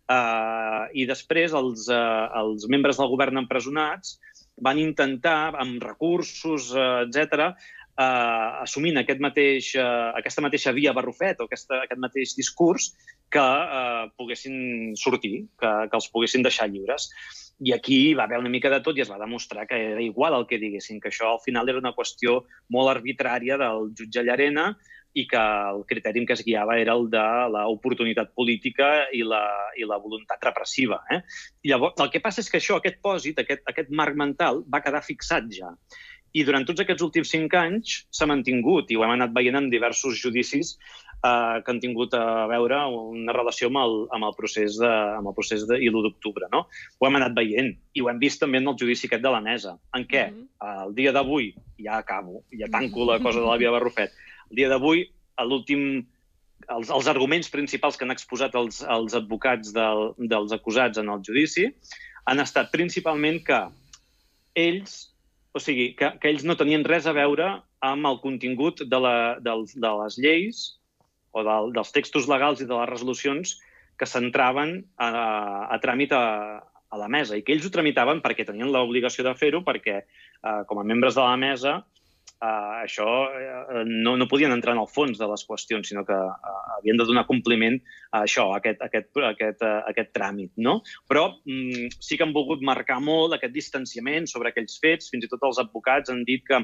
[0.05, 4.19] Uh, I després els, uh, els membres del govern empresonats
[4.61, 7.55] van intentar, amb recursos, uh, etc,
[7.97, 12.93] uh, assumint aquest mateix, uh, aquesta mateixa via barrufet o aquesta, aquest mateix discurs,
[13.33, 17.09] que uh, poguessin sortir, que, que els poguessin deixar lliures.
[17.65, 20.37] I aquí va haver una mica de tot i es va demostrar que era igual
[20.37, 22.43] el que diguessin, que això al final era una qüestió
[22.75, 24.75] molt arbitrària del jutge Llarena
[25.15, 27.25] i que el criteri en què es guiava era el de
[27.55, 29.45] l'oportunitat política i la,
[29.79, 31.01] i la voluntat repressiva.
[31.15, 31.21] Eh?
[31.63, 34.83] I llavors, el que passa és que això, aquest pòsit, aquest, aquest marc mental, va
[34.85, 35.71] quedar fixat ja.
[36.35, 39.71] I durant tots aquests últims cinc anys s'ha mantingut, i ho hem anat veient en
[39.71, 44.81] diversos judicis eh, que han tingut a veure una relació amb el, amb el procés
[44.83, 46.51] de, amb el procés de, i l'1 d'octubre.
[46.51, 46.65] No?
[46.99, 49.45] Ho hem anat veient i ho hem vist també en el judici aquest de la
[49.47, 50.85] mesa, en què mm -hmm.
[50.89, 54.11] el dia d'avui, ja acabo, ja tanco la cosa de la Via Barrufet,
[54.51, 55.07] el dia d'avui,
[55.45, 56.05] l'últim
[56.69, 61.25] els, els arguments principals que han exposat els, els advocats del, dels acusats en el
[61.27, 61.69] judici
[62.31, 63.61] han estat principalment que
[64.57, 65.11] ells,
[65.53, 67.51] o sigui, que, que ells no tenien res a veure
[67.85, 70.65] amb el contingut de, la, dels, de les lleis
[71.35, 73.59] o del, dels textos legals i de les resolucions
[73.99, 75.09] que s'entraven a,
[75.75, 76.25] a tràmit a,
[76.63, 80.61] a la mesa i que ells ho tramitaven perquè tenien l'obligació de fer-ho perquè, eh,
[80.71, 81.81] com a membres de la mesa,
[82.45, 86.17] uh, això uh, no, no podien entrar en el fons de les qüestions, sinó que
[86.17, 87.79] uh, havien de donar compliment
[88.11, 90.53] a això, a aquest, a aquest, a aquest, a aquest tràmit.
[90.69, 90.79] No?
[91.11, 95.11] Però um, sí que han volgut marcar molt aquest distanciament sobre aquells fets.
[95.13, 96.61] Fins i tot els advocats han dit que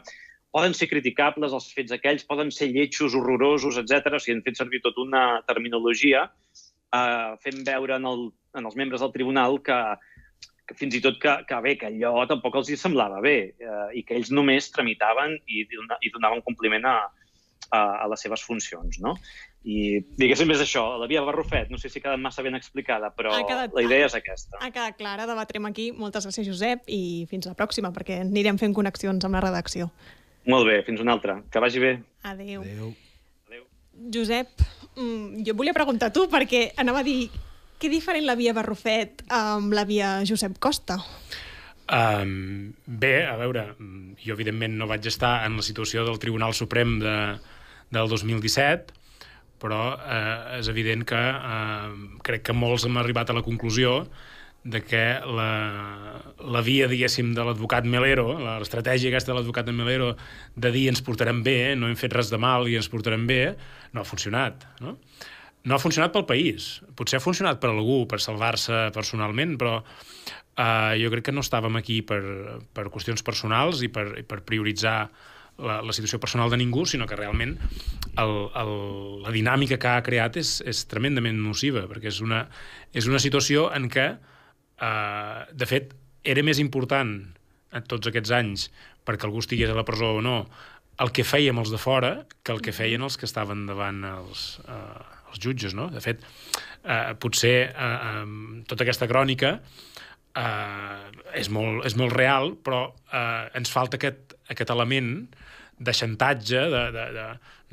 [0.51, 4.17] poden ser criticables els fets aquells, poden ser lletjos, horrorosos, etc.
[4.17, 8.79] O sigui, han fet servir tota una terminologia uh, fent veure en, el, en els
[8.79, 9.79] membres del tribunal que,
[10.71, 13.87] que fins i tot que, que bé, que allò tampoc els hi semblava bé eh,
[13.99, 16.99] i que ells només tramitaven i, i donaven compliment a,
[17.75, 19.01] a, a les seves funcions.
[19.03, 19.17] No?
[19.67, 23.11] I diguéssim és això, la via Barrufet, no sé si ha quedat massa ben explicada,
[23.17, 24.63] però quedat, la idea és aquesta.
[24.63, 25.91] Ha quedat clara, debatrem aquí.
[25.93, 29.91] Moltes gràcies, Josep, i fins la pròxima, perquè anirem fent connexions amb la redacció.
[30.49, 31.41] Molt bé, fins una altra.
[31.51, 31.93] Que vagi bé.
[32.31, 32.63] Adéu.
[32.63, 32.95] Adéu.
[33.51, 33.67] Adéu.
[34.15, 37.27] Josep, mm, jo volia preguntar a tu, perquè anava a dir
[37.81, 40.99] què diferent la via Barrufet amb la via Josep Costa?
[41.91, 43.65] Um, bé, a veure,
[44.21, 47.15] jo evidentment no vaig estar en la situació del Tribunal Suprem de,
[47.91, 48.95] del 2017,
[49.61, 51.89] però eh, és evident que eh,
[52.25, 54.05] crec que molts hem arribat a la conclusió
[54.63, 55.51] de que la,
[56.53, 60.15] la via, diguéssim, de l'advocat Melero, l'estratègia aquesta de l'advocat de Melero
[60.55, 63.43] de dir ens portarem bé, no hem fet res de mal i ens portarem bé,
[63.97, 64.99] no ha funcionat, no?
[65.69, 66.79] No ha funcionat pel país.
[66.97, 71.77] Potser ha funcionat per algú, per salvar-se personalment, però eh, jo crec que no estàvem
[71.81, 72.23] aquí per,
[72.73, 74.97] per qüestions personals i per, i per prioritzar
[75.61, 77.57] la, la situació personal de ningú, sinó que realment
[78.17, 78.75] el, el,
[79.27, 82.47] la dinàmica que ha creat és, és tremendament nociva, perquè és una,
[82.97, 84.09] és una situació en què,
[84.81, 85.95] eh, de fet,
[86.25, 87.15] era més important
[87.71, 88.67] en tots aquests anys
[89.07, 90.43] perquè algú estigués a la presó o no
[91.01, 92.11] el que fèiem els de fora
[92.45, 95.89] que el que feien els que estaven davant els, eh, els jutges, no?
[95.93, 96.23] De fet,
[96.85, 99.55] eh, potser eh, eh, tota aquesta crònica
[100.35, 101.07] eh,
[101.41, 105.15] és, molt, és molt real, però eh, ens falta aquest, aquest element
[105.81, 107.27] de xantatge, de, de, de,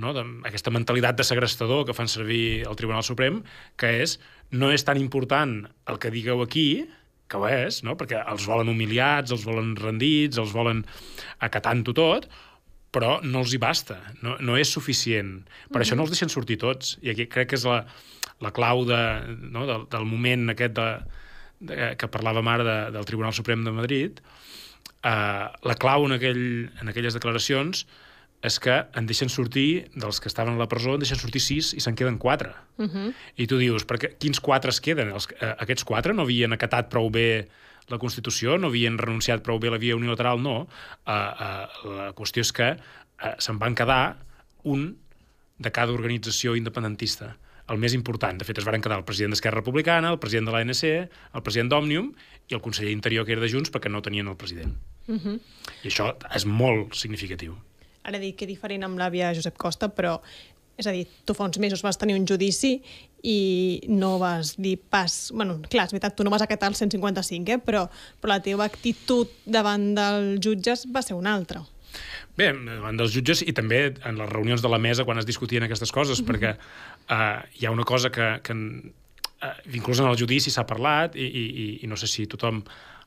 [0.04, 0.13] no?
[0.15, 3.41] de, aquesta mentalitat de segrestador que fan servir el Tribunal Suprem,
[3.76, 4.15] que és
[4.56, 5.60] no és tan important
[5.91, 6.86] el que digueu aquí,
[7.28, 7.98] que ho és, no?
[8.00, 10.86] perquè els volen humiliats, els volen rendits, els volen
[11.43, 12.30] acatant-ho tot,
[12.91, 15.43] però no els hi basta, no, no és suficient.
[15.43, 15.82] Per mm -hmm.
[15.82, 16.97] això no els deixen sortir tots.
[17.02, 17.86] I aquí crec que és la,
[18.39, 19.21] la clau de,
[19.52, 19.65] no?
[19.65, 21.00] del, del moment aquest de,
[21.60, 24.19] de, que parlàvem ara de, del Tribunal Suprem de Madrid,
[25.06, 27.84] Uh, la clau en, aquell, en aquelles declaracions
[28.41, 31.69] és que en deixen sortir, dels que estaven a la presó, en deixen sortir sis
[31.78, 32.50] i se'n queden quatre.
[32.78, 32.89] Uh Mhm.
[32.89, 33.13] -huh.
[33.38, 35.10] I tu dius, perquè, quins quatre es queden?
[35.10, 37.47] Els, uh, aquests quatre no havien acatat prou bé
[37.88, 40.67] la Constitució, no havien renunciat prou bé a la via unilateral, no.
[41.08, 44.17] Uh, uh, la qüestió és que uh, se'n van quedar
[44.67, 44.89] un
[45.58, 47.36] de cada organització independentista
[47.67, 48.38] el més important.
[48.39, 50.84] De fet, es van quedar el president d'Esquerra Republicana, el president de l'ANC,
[51.36, 52.12] el president d'Òmnium
[52.47, 54.76] i el conseller Interior, que era de Junts, perquè no tenien el president.
[55.08, 55.39] Uh -huh.
[55.84, 57.58] I això és molt significatiu.
[58.04, 60.21] Ara dic que diferent amb l'àvia Josep Costa, però
[60.78, 62.78] és a dir, tu fa uns mesos vas tenir un judici
[63.26, 63.38] i
[63.90, 65.32] no vas dir pas...
[65.34, 67.58] bueno, clar, és veritat, tu no vas acatar el 155, eh?
[67.58, 67.88] però,
[68.22, 71.63] però la teva actitud davant dels jutges va ser una altra.
[72.38, 75.66] Bé, davant dels jutges i també en les reunions de la mesa quan es discutien
[75.66, 76.30] aquestes coses, mm -hmm.
[76.30, 76.52] perquè
[77.10, 81.26] uh, hi ha una cosa que, que uh, inclús en el judici s'ha parlat i,
[81.26, 82.63] i, i no sé si tothom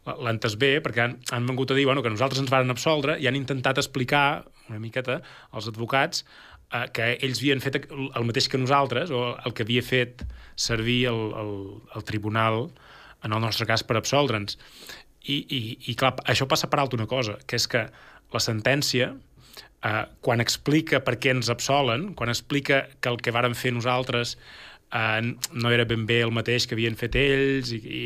[0.06, 3.18] l'ha entès bé, perquè han, han vengut a dir bueno, que nosaltres ens varen absoldre
[3.20, 5.20] i han intentat explicar una miqueta
[5.52, 6.24] als advocats
[6.72, 10.24] eh, que ells havien fet el mateix que nosaltres, o el que havia fet
[10.56, 11.52] servir el, el,
[11.96, 12.68] el tribunal,
[13.24, 14.56] en el nostre cas, per absoldre'ns.
[15.20, 15.60] I, i,
[15.92, 17.84] I, clar, això passa per alt una cosa, que és que
[18.32, 19.12] la sentència,
[19.84, 24.36] eh, quan explica per què ens absolen, quan explica que el que varen fer nosaltres
[24.92, 28.04] eh, no era ben bé el mateix que havien fet ells i, i,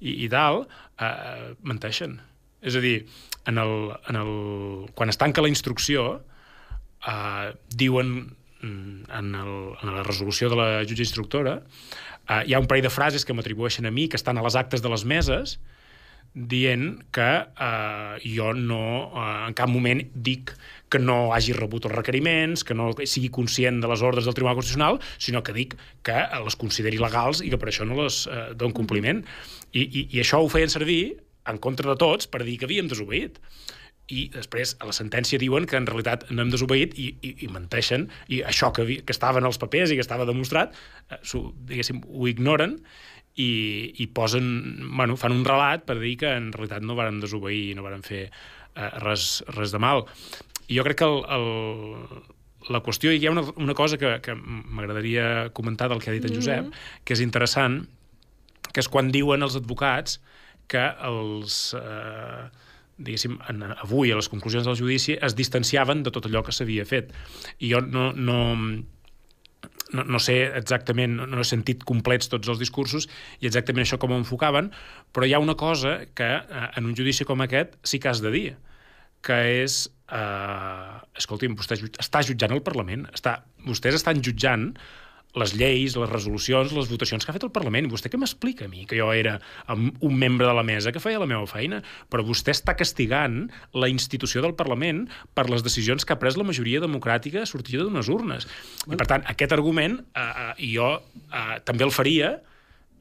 [0.00, 0.64] i, i tal,
[0.98, 2.18] eh, menteixen.
[2.66, 2.98] És a dir,
[3.46, 3.76] en el,
[4.10, 4.32] en el,
[4.98, 6.08] quan es tanca la instrucció,
[7.06, 8.12] eh, diuen
[8.62, 11.60] mm, en, el, en la resolució de la jutge instructora,
[12.28, 14.58] eh, hi ha un parell de frases que m'atribueixen a mi, que estan a les
[14.58, 15.58] actes de les meses,
[16.36, 20.52] dient que eh, jo no, eh, en cap moment dic
[20.92, 24.58] que no hagi rebut els requeriments, que no sigui conscient de les ordres del Tribunal
[24.58, 28.50] Constitucional, sinó que dic que les consideri legals i que per això no les eh,
[28.54, 29.24] don compliment.
[29.72, 31.16] I, i, I això ho feien servir
[31.48, 33.40] en contra de tots per dir que havíem desobeït
[34.12, 37.50] i després a la sentència diuen que en realitat no hem desobeït i, i, i
[37.50, 40.76] menteixen i això que, que estava en els papers i que estava demostrat
[41.10, 41.18] eh,
[41.70, 42.78] diguéssim, ho ignoren
[43.36, 43.50] i,
[44.00, 44.46] i posen,
[44.96, 48.06] bueno, fan un relat per dir que en realitat no varen desobeir i no varen
[48.06, 50.06] fer eh, res, res de mal
[50.68, 52.22] i jo crec que el, el,
[52.70, 56.24] la qüestió, hi ha una, una cosa que, que m'agradaria comentar del que ha dit
[56.26, 57.02] en Josep, mm -hmm.
[57.04, 57.86] que és interessant,
[58.72, 60.20] que és quan diuen els advocats
[60.66, 61.74] que els...
[61.74, 62.50] Eh,
[62.98, 66.86] diguéssim, en, avui a les conclusions del judici es distanciaven de tot allò que s'havia
[66.88, 67.12] fet.
[67.60, 68.38] I jo no, no,
[69.92, 73.08] no, no sé exactament, no, he sentit complets tots els discursos
[73.40, 74.70] i exactament això com ho enfocaven,
[75.12, 78.22] però hi ha una cosa que eh, en un judici com aquest sí que has
[78.24, 78.46] de dir,
[79.26, 79.80] que és,
[80.12, 84.70] eh, escolti'm, vostè està jutjant el Parlament, està, vostès estan jutjant
[85.36, 87.90] les lleis, les resolucions, les votacions que ha fet el Parlament.
[87.92, 89.36] Vostè què m'explica a mi, que jo era
[89.68, 91.82] un membre de la mesa que feia la meva feina?
[92.12, 93.44] Però vostè està castigant
[93.76, 95.04] la institució del Parlament
[95.36, 98.48] per les decisions que ha pres la majoria democràtica sortida d'unes urnes.
[98.86, 98.96] Bueno.
[98.96, 102.32] I, per tant, aquest argument, eh, eh, jo eh, també el faria,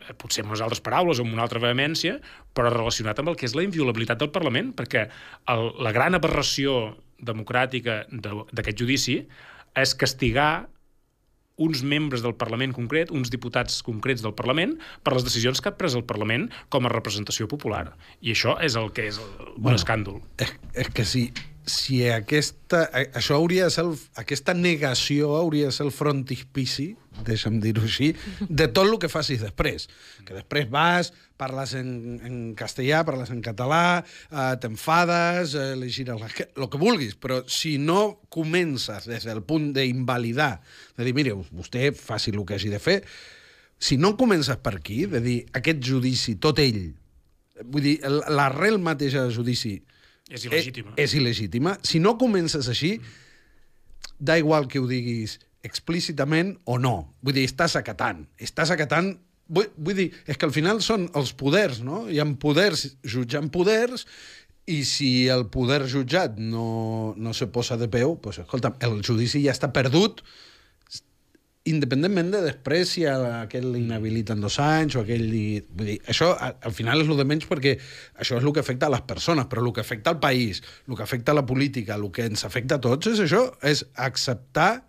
[0.04, 2.20] eh, potser amb unes altres paraules o amb una altra vehemència,
[2.56, 5.08] però relacionat amb el que és la inviolabilitat del Parlament, perquè
[5.56, 9.22] el, la gran aberració democràtica d'aquest judici
[9.76, 10.68] és castigar
[11.58, 15.78] uns membres del Parlament concret, uns diputats concrets del Parlament, per les decisions que ha
[15.78, 17.88] pres el Parlament com a representació popular.
[18.22, 20.22] I això és el que és el, bueno, un escàndol.
[20.42, 21.30] És, és que si,
[21.66, 26.94] si aquesta, això hauria de ser el, aquesta negació hauria de ser el frontispici
[27.26, 28.12] deixa'm dir-ho així,
[28.50, 29.88] de tot el que facis després.
[30.28, 31.90] Que després vas, parles en,
[32.26, 34.02] en castellà, parles en català,
[34.32, 36.30] eh, t'enfades, eh, li gires la...
[36.32, 40.60] el que vulguis, però si no comences des del punt d'invalidar,
[40.98, 43.02] de dir, mire, vostè faci el que hagi de fer,
[43.80, 46.88] si no comences per aquí, de dir, aquest judici, tot ell,
[47.64, 48.00] vull dir,
[48.32, 49.78] l'arrel mateixa del judici
[50.32, 50.96] és il·legítima.
[50.96, 51.76] És, és il·legítima.
[51.86, 52.96] Si no comences així,
[54.18, 56.96] da igual que ho diguis explícitament o no.
[57.26, 58.26] Vull dir, estàs acatant.
[58.38, 59.16] Estàs acatant...
[59.46, 62.06] Vull, vull dir, és que al final són els poders, no?
[62.10, 64.08] Hi ha poders jutjant poders
[64.66, 69.44] i si el poder jutjat no, no se posa de peu, doncs, escolta, el judici
[69.44, 70.24] ja està perdut
[71.66, 75.26] independentment de després si aquell l'inhabiliten dos anys o aquell...
[75.74, 77.74] Vull dir, això al final és el de menys perquè
[78.22, 80.98] això és el que afecta a les persones, però el que afecta al país, el
[80.98, 84.86] que afecta a la política, el que ens afecta a tots és això, és acceptar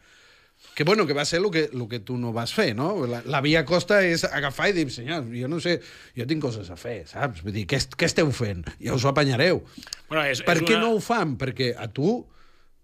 [0.77, 3.07] que, bueno, que va ser el que, el que tu no vas fer, no?
[3.09, 5.79] La, la via costa és agafar i dir, senyor, jo no sé,
[6.13, 7.41] jo tinc coses a fer, saps?
[7.47, 8.61] Vull dir, què, què esteu fent?
[8.77, 9.63] Ja us ho apanyareu.
[10.11, 10.83] Bueno, és, per és què una...
[10.83, 11.39] no ho fan?
[11.41, 12.19] Perquè a tu,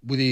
[0.09, 0.31] vull dir,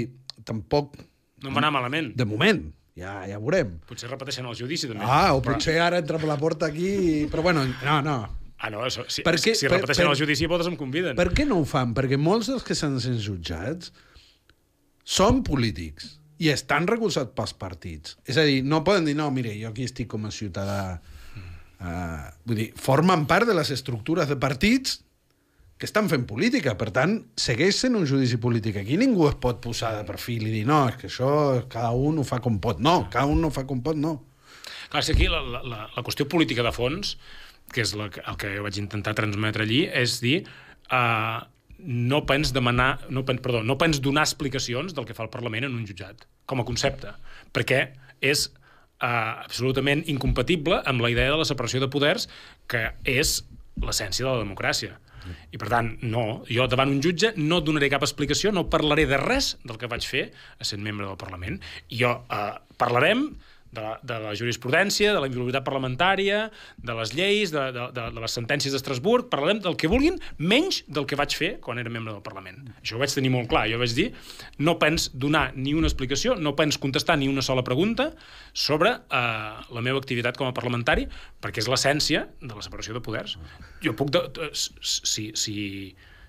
[0.49, 0.97] tampoc...
[1.45, 2.09] No em va anar malament.
[2.17, 2.63] De moment,
[2.97, 3.75] ja, ja veurem.
[3.91, 5.05] Potser repeteixen el judici, també.
[5.05, 5.59] Ah, o però...
[5.59, 6.95] potser ara entra per la porta aquí...
[7.11, 7.19] I...
[7.29, 8.17] Però bueno, no, no.
[8.57, 11.13] Ah, no, això, si, perquè, si repeteixen per, el judici, votes em conviden.
[11.21, 11.93] Per què no ho fan?
[11.97, 13.93] Perquè molts dels que s'han sent jutjats
[15.05, 18.17] són polítics i estan recolzats pels partits.
[18.25, 20.81] És a dir, no poden dir, no, mire, jo aquí estic com a ciutadà...
[21.81, 24.99] Uh, vull dir, formen part de les estructures de partits
[25.81, 26.75] que estan fent política.
[26.81, 28.81] Per tant, segueix sent un judici polític.
[28.83, 31.31] Aquí ningú es pot posar de perfil i dir no, és que això
[31.73, 32.83] cada un ho fa com pot.
[32.85, 34.19] No, cada un no fa com pot, no.
[34.93, 37.15] Clar, si aquí la, la, la qüestió política de fons,
[37.73, 40.43] que és la, el que vaig intentar transmetre allí, és dir...
[40.91, 41.45] Uh,
[41.85, 45.67] no pens demanar, no pens, perdó, no pens donar explicacions del que fa el Parlament
[45.69, 47.13] en un jutjat, com a concepte,
[47.57, 47.83] perquè
[48.21, 52.29] és uh, absolutament incompatible amb la idea de la separació de poders,
[52.71, 53.41] que és
[53.81, 54.99] l'essència de la democràcia.
[55.53, 59.19] I, per tant, no, jo davant un jutge no donaré cap explicació, no parlaré de
[59.21, 60.25] res del que vaig fer
[60.59, 61.61] a sent membre del Parlament.
[61.93, 63.27] Jo eh, parlarem
[63.73, 66.43] de la, de la jurisprudència, de la inviolabilitat parlamentària,
[66.83, 70.83] de les lleis, de, de, de, de les sentències d'Estrasburg, parlarem del que vulguin, menys
[70.91, 72.61] del que vaig fer quan era membre del Parlament.
[72.81, 73.67] Això ho vaig tenir molt clar.
[73.71, 74.11] Jo vaig dir,
[74.59, 78.11] no pens donar ni una explicació, no pens contestar ni una sola pregunta
[78.53, 79.25] sobre eh,
[79.71, 81.07] la meva activitat com a parlamentari,
[81.41, 83.39] perquè és l'essència de la separació de poders.
[83.85, 84.11] Jo puc...
[84.11, 85.57] De, si, si,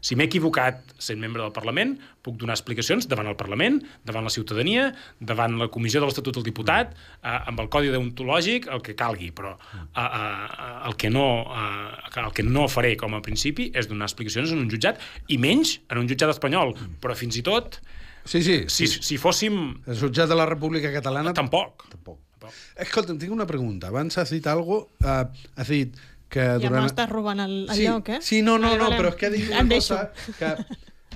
[0.02, 1.94] si m'he equivocat sent membre del Parlament,
[2.26, 6.48] puc donar explicacions davant el Parlament, davant la ciutadania, davant la comissió de l'Estatut del
[6.50, 11.28] Diputat, eh, amb el codi deontològic, el que calgui, però eh, eh, el, que no,
[11.54, 15.38] eh, el que no faré com a principi és donar explicacions en un jutjat, i
[15.42, 17.80] menys en un jutjat espanyol, però fins i tot...
[18.26, 18.66] Sí, sí.
[18.70, 19.00] Si, sí.
[19.02, 19.56] si fóssim...
[19.90, 21.34] El jutjat de la República Catalana...
[21.34, 21.88] Tampoc.
[21.90, 22.20] Tampoc.
[22.38, 22.58] Tampoc.
[22.82, 23.90] Escolta, tinc una pregunta.
[23.90, 25.16] Abans has dit alguna cosa...
[25.26, 25.98] Uh, has dit
[26.32, 26.88] que ja durant...
[26.88, 28.20] m'estàs robant el, el sí, lloc, eh?
[28.26, 30.04] Sí, no, no, no, però és que dit una cosa
[30.40, 30.52] que...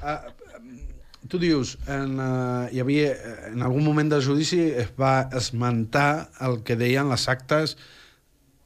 [0.03, 0.17] Uh,
[1.31, 3.13] tu dius, en, uh, hi havia,
[3.49, 7.77] en algun moment del judici es va esmentar el que deien les actes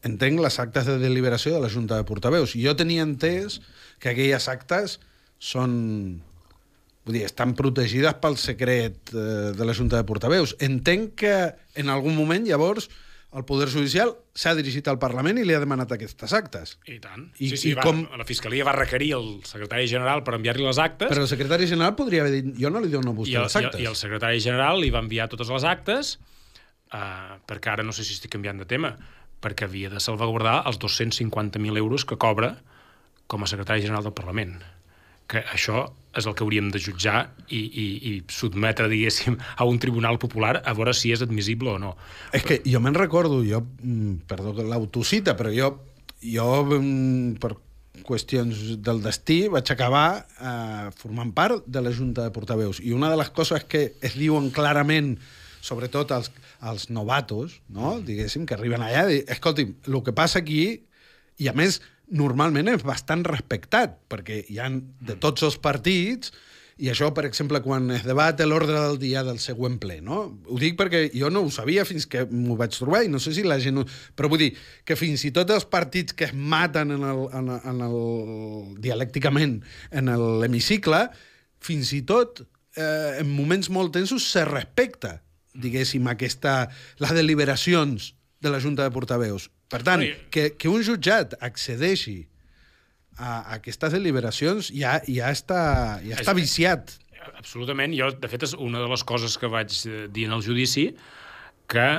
[0.04, 2.56] entenc les actes de deliberació de la Junta de Portaveus.
[2.56, 3.60] Jo tenia entès
[4.00, 5.00] que aquelles actes
[5.40, 6.22] són...
[7.08, 10.54] Vull dir, estan protegides pel secret eh, de la Junta de Portaveus.
[10.64, 11.36] Entenc que
[11.80, 12.90] en algun moment, llavors,
[13.30, 16.78] el Poder Judicial s'ha dirigit al Parlament i li ha demanat aquestes actes.
[16.89, 17.28] I tant.
[17.38, 18.02] I, sí, sí, i va, com...
[18.18, 21.12] la Fiscalia va requerir el secretari general per enviar-li les actes.
[21.12, 23.46] Però el secretari general podria haver dit jo no li dono a vostè I el,
[23.46, 23.78] les actes.
[23.78, 27.94] I, I el secretari general li va enviar totes les actes uh, perquè ara no
[27.94, 28.96] sé si estic canviant de tema
[29.44, 32.56] perquè havia de salvaguardar els 250.000 euros que cobra
[33.30, 34.58] com a secretari general del Parlament
[35.30, 35.86] que això
[36.18, 37.20] és el que hauríem de jutjar
[37.54, 41.80] i, i, i sotmetre, diguéssim, a un tribunal popular a veure si és admissible o
[41.82, 41.94] no.
[42.34, 45.75] És que jo me'n recordo, jo, mm, perdó l'autocita, però jo,
[46.25, 47.54] jo mm, per
[48.10, 53.12] qüestions del destí vaig acabar eh, formant part de la Junta de Portaveus i una
[53.12, 55.17] de les coses que es diuen clarament
[55.62, 56.32] sobretot els,
[56.65, 57.98] els novatos, no?
[58.06, 59.06] diguéssim, que arriben allà
[59.36, 60.63] escolti'm, el que passa aquí,
[61.40, 66.34] i a més, normalment és bastant respectat, perquè hi han de tots els partits,
[66.80, 70.22] i això, per exemple, quan es debat l'ordre del dia del següent ple, no?
[70.48, 73.34] Ho dic perquè jo no ho sabia fins que m'ho vaig trobar i no sé
[73.36, 73.82] si la gent...
[73.82, 73.84] Ho...
[74.16, 74.54] Però vull dir
[74.88, 77.98] que fins i tot els partits que es maten en el, en, el, en el,
[78.80, 79.58] dialècticament
[79.92, 81.04] en l'hemicicle,
[81.60, 82.46] fins i tot
[82.80, 85.18] eh, en moments molt tensos se respecta,
[85.60, 86.70] diguéssim, aquesta,
[87.04, 89.52] les deliberacions de la Junta de Portaveus.
[89.70, 90.02] Per tant,
[90.34, 92.24] que, que un jutjat accedeixi
[93.20, 95.62] a, a aquestes deliberacions ja, ja, està,
[96.06, 96.96] ja està viciat.
[97.36, 97.94] Absolutament.
[97.96, 100.90] Jo, de fet, és una de les coses que vaig eh, dir en el judici
[101.70, 101.90] que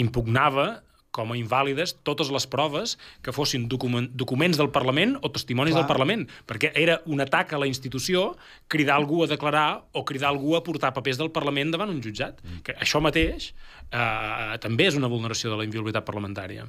[0.00, 0.78] impugnava
[1.18, 5.82] com a invàlides totes les proves que fossin document, documents del Parlament o testimonis Clar.
[5.82, 8.30] del Parlament, perquè era un atac a la institució
[8.70, 12.38] cridar algú a declarar o cridar algú a portar papers del Parlament davant un jutjat.
[12.44, 12.60] Mm.
[12.66, 13.50] Que això mateix
[13.90, 16.68] eh, també és una vulneració de la inviolabilitat parlamentària.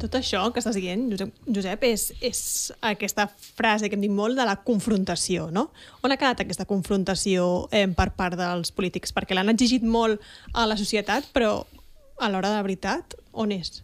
[0.00, 2.40] Tot això que estàs dient, Josep, Josep és, és
[2.92, 5.70] aquesta frase que hem dit molt de la confrontació, no?
[6.04, 9.14] On ha quedat aquesta confrontació eh, per part dels polítics?
[9.16, 10.20] Perquè l'han exigit molt
[10.52, 11.62] a la societat, però
[12.20, 13.80] a l'hora de la veritat, on és?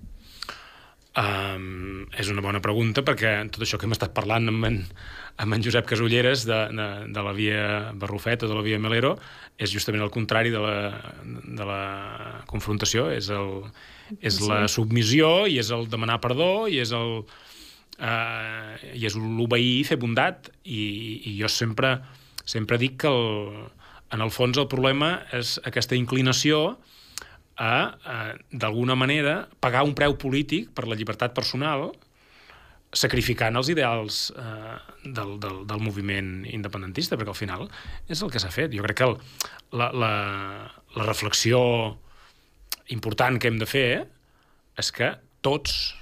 [1.18, 4.76] Um, és una bona pregunta perquè tot això que hem estat parlant amb en,
[5.42, 7.62] amb en Josep Casulleres de, de, de la via
[7.98, 9.16] Barrufet o de la via Melero
[9.58, 10.76] és justament el contrari de la,
[11.24, 11.80] de la
[12.46, 13.64] confrontació, és, el,
[14.20, 19.80] és la submissió i és el demanar perdó i és el uh, i és l'obeir
[19.80, 20.82] i fer bondat i,
[21.28, 21.98] i jo sempre
[22.48, 23.68] sempre dic que el,
[24.14, 26.78] en el fons el problema és aquesta inclinació
[27.58, 27.72] a,
[28.06, 28.18] a
[28.52, 31.90] d'alguna manera, pagar un preu polític per la llibertat personal
[32.96, 37.66] sacrificant els ideals eh, del, del, del moviment independentista, perquè al final
[38.08, 38.72] és el que s'ha fet.
[38.72, 39.16] Jo crec que el,
[39.76, 40.12] la, la,
[40.96, 41.60] la reflexió
[42.94, 43.90] important que hem de fer
[44.78, 45.12] és que
[45.44, 45.94] tots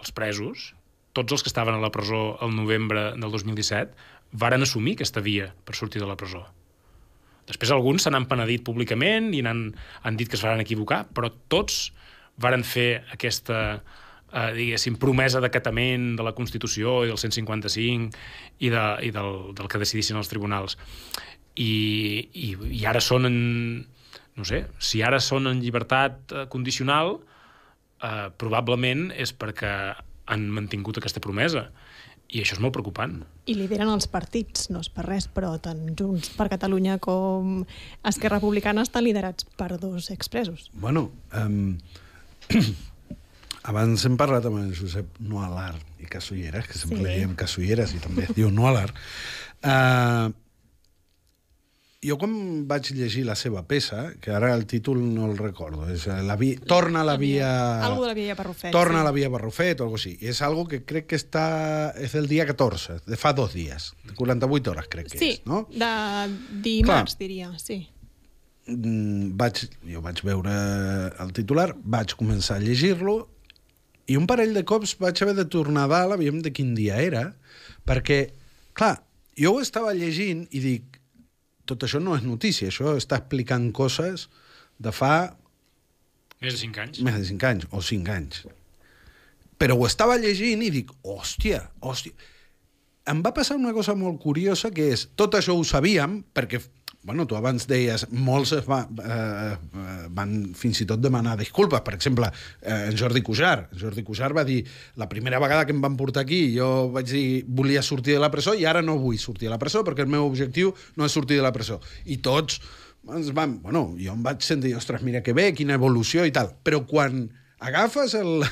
[0.00, 0.72] els presos,
[1.16, 3.94] tots els que estaven a la presó el novembre del 2017,
[4.36, 6.44] varen assumir aquesta via per sortir de la presó.
[7.46, 9.68] Després alguns se n'han penedit públicament i han,
[10.02, 11.92] han dit que es van equivocar, però tots
[12.42, 18.10] varen fer aquesta eh, diguéssim, promesa d'acatament de la Constitució i del 155
[18.58, 20.76] i, de, i del, del que decidissin els tribunals.
[21.56, 21.72] I,
[22.34, 22.50] i,
[22.80, 23.38] i ara són en,
[24.36, 27.16] no sé, si ara són en llibertat eh, condicional,
[28.04, 29.72] eh, probablement és perquè
[30.26, 31.68] han mantingut aquesta promesa.
[32.26, 33.20] I això és molt preocupant.
[33.46, 37.60] I lideren els partits, no és per res, però tant Junts per Catalunya com
[38.02, 40.66] Esquerra Republicana estan liderats per dos expresos.
[40.74, 41.04] Bueno,
[41.38, 41.76] um,
[43.70, 47.12] abans hem parlat amb en Josep Noalar i Casulleres, que sempre sí.
[47.12, 48.90] diem Casulleres i també es diu Noalar.
[49.62, 50.34] Uh,
[52.04, 52.34] jo quan
[52.68, 56.36] vaig llegir la seva peça, que ara el títol no el recordo, és eh, la
[56.40, 57.48] via, Torna a la via...
[57.86, 58.72] Algo de la via Barrufet.
[58.74, 59.02] Torna sí.
[59.02, 60.16] a la via Barrufet o algo així.
[60.20, 61.46] És algo que crec que està...
[61.96, 63.92] És del dia 14, de fa dos dies.
[64.06, 65.64] De 48 hores crec que sí, és, no?
[65.72, 65.92] de
[66.64, 67.80] dimarts, Clar, diria, sí.
[68.66, 70.52] Mm, vaig, jo vaig veure
[71.22, 73.20] el titular, vaig començar a llegir-lo
[74.06, 76.98] i un parell de cops vaig haver de tornar a dalt, aviam de quin dia
[77.02, 77.24] era,
[77.86, 78.20] perquè,
[78.76, 79.00] clar,
[79.38, 80.95] jo ho estava llegint i dic,
[81.68, 84.28] tot això no és notícia, això està explicant coses
[84.78, 85.34] de fa...
[86.42, 87.02] Més de 5 anys.
[87.04, 88.40] Més de 5 anys, o 5 anys.
[89.56, 92.16] Però ho estava llegint i dic, hòstia, hòstia...
[93.06, 96.58] Em va passar una cosa molt curiosa, que és, tot això ho sabíem, perquè
[97.06, 101.80] bueno, tu abans deies, molts es va, eh, eh, van fins i tot demanar disculpes.
[101.86, 103.68] Per exemple, eh, en Jordi Cujar.
[103.70, 104.64] En Jordi Cujar va dir,
[104.96, 108.30] la primera vegada que em van portar aquí, jo vaig dir, volia sortir de la
[108.34, 111.14] presó i ara no vull sortir de la presó perquè el meu objectiu no és
[111.14, 111.78] sortir de la presó.
[112.04, 112.58] I tots
[113.14, 113.60] ens van...
[113.62, 116.50] Bueno, jo em vaig sentir, ostres, mira que bé, quina evolució i tal.
[116.66, 117.28] Però quan
[117.62, 118.42] agafes el,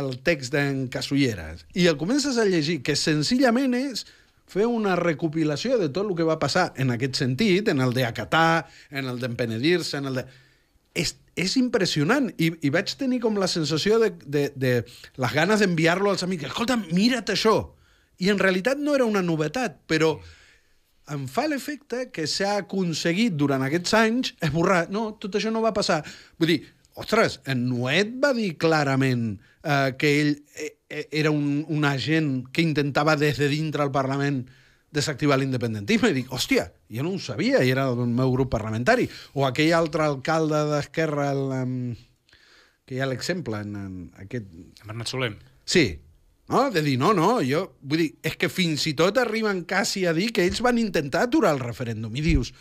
[0.00, 4.04] el text d'en Casulleres i el comences a llegir, que senzillament és
[4.50, 8.66] fer una recopilació de tot el que va passar en aquest sentit, en el d'acatar,
[8.90, 10.26] en el d'empenedir-se, en el de...
[10.94, 14.74] És, és impressionant I, i vaig tenir com la sensació de, de, de
[15.18, 16.46] les ganes d'enviar-lo als amics.
[16.52, 17.56] Escolta, mira't això!
[18.22, 20.14] I en realitat no era una novetat, però
[21.12, 24.86] em fa l'efecte que s'ha aconseguit durant aquests anys esborrar.
[24.94, 26.00] No, tot això no va passar.
[26.38, 26.60] Vull dir,
[27.00, 30.70] ostres, en Nuet va dir clarament eh, que ell eh,
[31.10, 34.44] era un, un agent que intentava des de dintre el Parlament
[34.94, 36.12] desactivar l'independentisme.
[36.12, 39.08] I dic, hòstia, jo no ho sabia, i era del meu grup parlamentari.
[39.34, 41.96] O aquell altre alcalde d'Esquerra, el,
[42.86, 44.46] que hi ha l'exemple en, en aquest...
[44.84, 45.38] Bernat Solem.
[45.64, 45.86] Sí,
[46.52, 46.68] no?
[46.70, 47.64] de dir, no, no, jo...
[47.82, 51.24] Vull dir, és que fins i tot arriben quasi a dir que ells van intentar
[51.26, 52.14] aturar el referèndum.
[52.14, 52.52] I dius,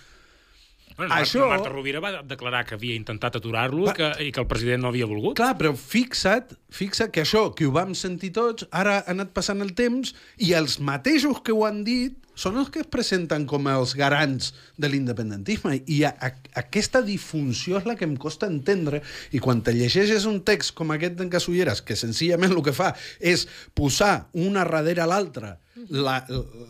[0.98, 1.48] Bueno, Això...
[1.50, 4.12] Marta Rovira va declarar que havia intentat aturar-lo va...
[4.22, 5.38] i que el president no havia volgut.
[5.40, 9.64] Clar, però fixa't, fixa't que això, que ho vam sentir tots, ara ha anat passant
[9.66, 13.68] el temps i els mateixos que ho han dit són els que es presenten com
[13.70, 16.32] els garants de l'independentisme i a, a,
[16.64, 20.94] aquesta disfunció és la que em costa entendre i quan te llegeixes un text com
[20.94, 23.46] aquest d'en Casulleres que senzillament el que fa és
[23.78, 25.58] posar una darrere l'altra
[25.90, 26.24] la,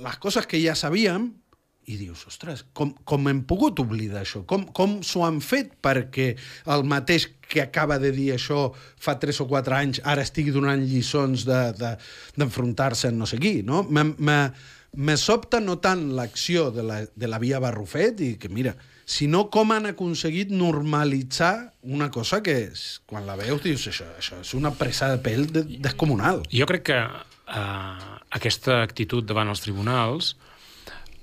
[0.03, 1.31] les coses que ja sabíem
[1.91, 4.43] i dius, ostres, com, com hem pogut oblidar això?
[4.47, 6.33] Com, com s'ho han fet perquè
[6.71, 10.81] el mateix que acaba de dir això fa 3 o 4 anys ara estigui donant
[10.83, 13.83] lliçons d'enfrontar-se de, de, en no sé qui, no?
[13.83, 14.37] Me, me,
[14.93, 18.75] me sobta no tant l'acció de, la, de la via Barrufet i que, mira,
[19.05, 24.39] sinó com han aconseguit normalitzar una cosa que és, quan la veus dius això, això
[24.41, 26.43] és una pressa de pèl de, descomunal.
[26.53, 30.33] Jo crec que uh, aquesta actitud davant els tribunals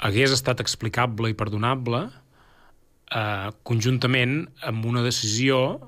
[0.01, 5.79] hagués estat explicable i perdonable eh, conjuntament amb una decisió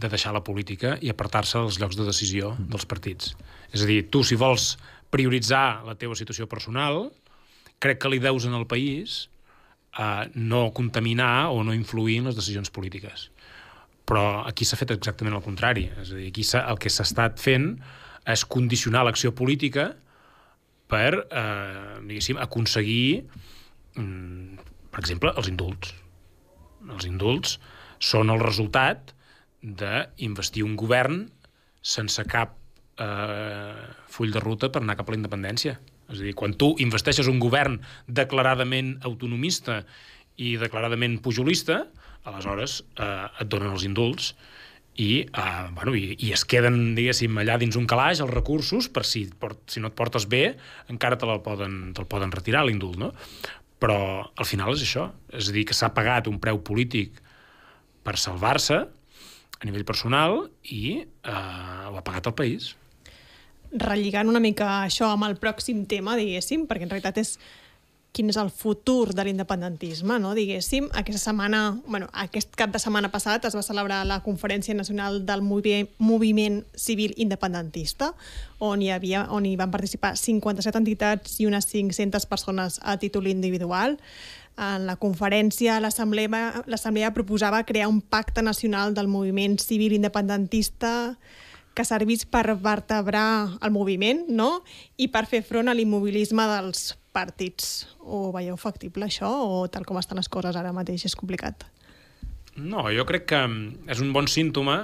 [0.00, 3.34] de deixar la política i apartar-se dels llocs de decisió dels partits.
[3.72, 4.74] És a dir, tu, si vols
[5.10, 7.08] prioritzar la teva situació personal,
[7.82, 9.24] crec que li deus en el país
[9.98, 13.30] eh, no contaminar o no influir en les decisions polítiques.
[14.06, 15.88] Però aquí s'ha fet exactament el contrari.
[16.02, 17.72] És a dir, aquí el que s'ha estat fent
[18.28, 19.92] és condicionar l'acció política
[20.90, 23.24] per, eh, diguéssim, aconseguir,
[23.96, 24.58] mm,
[24.90, 25.94] per exemple, els indults.
[26.88, 27.58] Els indults
[27.98, 29.14] són el resultat
[29.62, 31.30] d'investir un govern
[31.82, 32.56] sense cap
[32.98, 35.78] eh, full de ruta per anar cap a la independència.
[36.10, 37.78] És a dir, quan tu investeixes un govern
[38.08, 39.84] declaradament autonomista
[40.36, 41.84] i declaradament pujolista,
[42.24, 44.34] aleshores eh, et donen els indults
[44.98, 49.04] i, uh, bueno, i, i es queden, diguéssim, allà dins un calaix els recursos per
[49.06, 50.56] si, per, si no et portes bé
[50.92, 53.12] encara te el poden, te poden retirar l'indult, no?
[53.80, 57.22] Però al final és això, és a dir, que s'ha pagat un preu polític
[58.04, 58.82] per salvar-se
[59.60, 62.74] a nivell personal i uh, ho ha pagat el país.
[63.70, 67.36] Relligant una mica això amb el pròxim tema, diguéssim, perquè en realitat és
[68.12, 70.32] quin és el futur de l'independentisme, no?
[70.34, 70.88] diguéssim.
[70.98, 75.44] Aquesta setmana, bueno, aquest cap de setmana passat es va celebrar la Conferència Nacional del
[75.46, 78.12] Movi Moviment Civil Independentista,
[78.58, 83.30] on hi, havia, on hi van participar 57 entitats i unes 500 persones a títol
[83.30, 83.96] individual.
[84.58, 91.16] En la conferència, l'Assemblea proposava crear un pacte nacional del moviment civil independentista
[91.74, 94.64] que servís per vertebrar el moviment no?
[94.98, 97.88] i per fer front a l'immobilisme dels partits.
[98.00, 101.66] O veieu factible això o tal com estan les coses ara mateix és complicat?
[102.56, 103.40] No, jo crec que
[103.90, 104.82] és un bon símptoma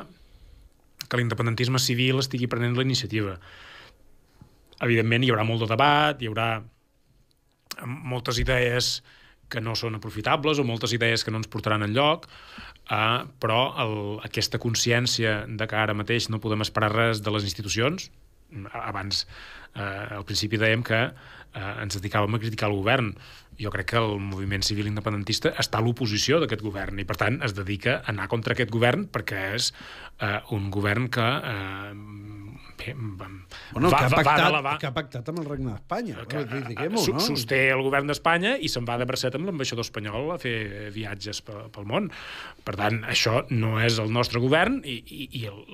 [1.06, 3.36] que l'independentisme civil estigui prenent la iniciativa.
[4.82, 6.48] Evidentment, hi haurà molt de debat, hi haurà
[7.86, 9.00] moltes idees
[9.52, 12.26] que no són aprofitables o moltes idees que no ens portaran en lloc,
[12.90, 13.96] eh, però el,
[14.26, 18.10] aquesta consciència de que ara mateix no podem esperar res de les institucions,
[18.72, 19.26] abans,
[19.74, 21.01] eh, al principi dèiem que
[21.57, 23.12] eh, ens dedicàvem a criticar el govern.
[23.57, 27.38] Jo crec que el moviment civil independentista està a l'oposició d'aquest govern i, per tant,
[27.47, 29.70] es dedica a anar contra aquest govern perquè és
[30.20, 31.94] eh, un govern que eh,
[32.76, 36.26] bé, bueno, va, que, ha pactat, va que ha pactat amb el regne d'Espanya.
[36.28, 37.05] Que, no?
[37.24, 41.40] Sosté el govern d'Espanya i se'n va de bracet amb l'ambaixador espanyol a fer viatges
[41.47, 42.11] pel, pel món.
[42.66, 45.64] Per tant, això no és el nostre govern i, i, i el,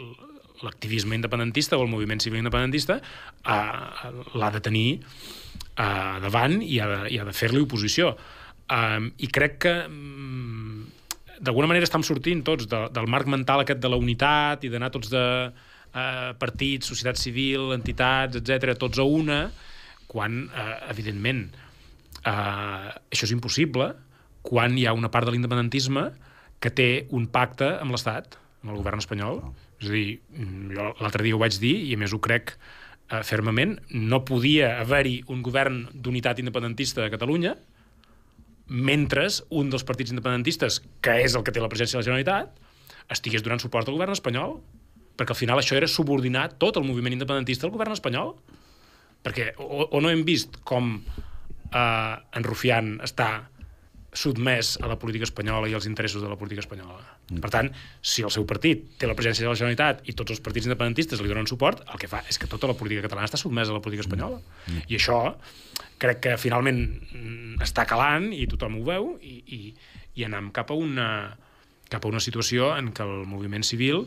[0.63, 6.89] l'activisme independentista o el moviment civil independentista uh, l'ha de tenir uh, davant i ha
[6.91, 8.15] de, i ha de fer-li oposició.
[8.73, 10.87] Um, I crec que um,
[11.43, 14.93] d'alguna manera estem sortint tots de, del marc mental aquest de la unitat i d'anar
[14.95, 19.43] tots de uh, partits, societat civil, entitats, etc tots a una,
[20.09, 21.47] quan, uh, evidentment,
[22.23, 23.91] uh, això és impossible
[24.43, 26.09] quan hi ha una part de l'independentisme
[26.63, 29.41] que té un pacte amb l'Estat, amb el govern espanyol,
[29.83, 30.20] és a dir,
[30.72, 34.76] jo l'altre dia ho vaig dir i a més ho crec eh, fermament, no podia
[34.80, 37.57] haver-hi un govern d'unitat independentista a Catalunya
[38.72, 42.55] mentre un dels partits independentistes, que és el que té la presència de la Generalitat,
[43.12, 44.57] estigués donant suport al govern espanyol.
[45.18, 48.33] Perquè al final això era subordinar tot el moviment independentista al govern espanyol.
[49.22, 53.28] Perquè o, o no hem vist com eh, en Rufián està
[54.13, 57.01] sotmès a la política espanyola i als interessos de la política espanyola.
[57.31, 57.41] Mm.
[57.41, 57.71] Per tant,
[58.05, 61.23] si el seu partit té la presència de la Generalitat i tots els partits independentistes
[61.25, 63.79] li donen suport, el que fa és que tota la política catalana està sotmesa a
[63.79, 64.43] la política espanyola.
[64.69, 64.85] Mm.
[64.93, 65.21] I això
[66.03, 69.63] crec que finalment mm, està calant i tothom ho veu i, i,
[70.21, 71.09] i anem cap a una
[71.93, 74.07] cap a una situació en què el moviment civil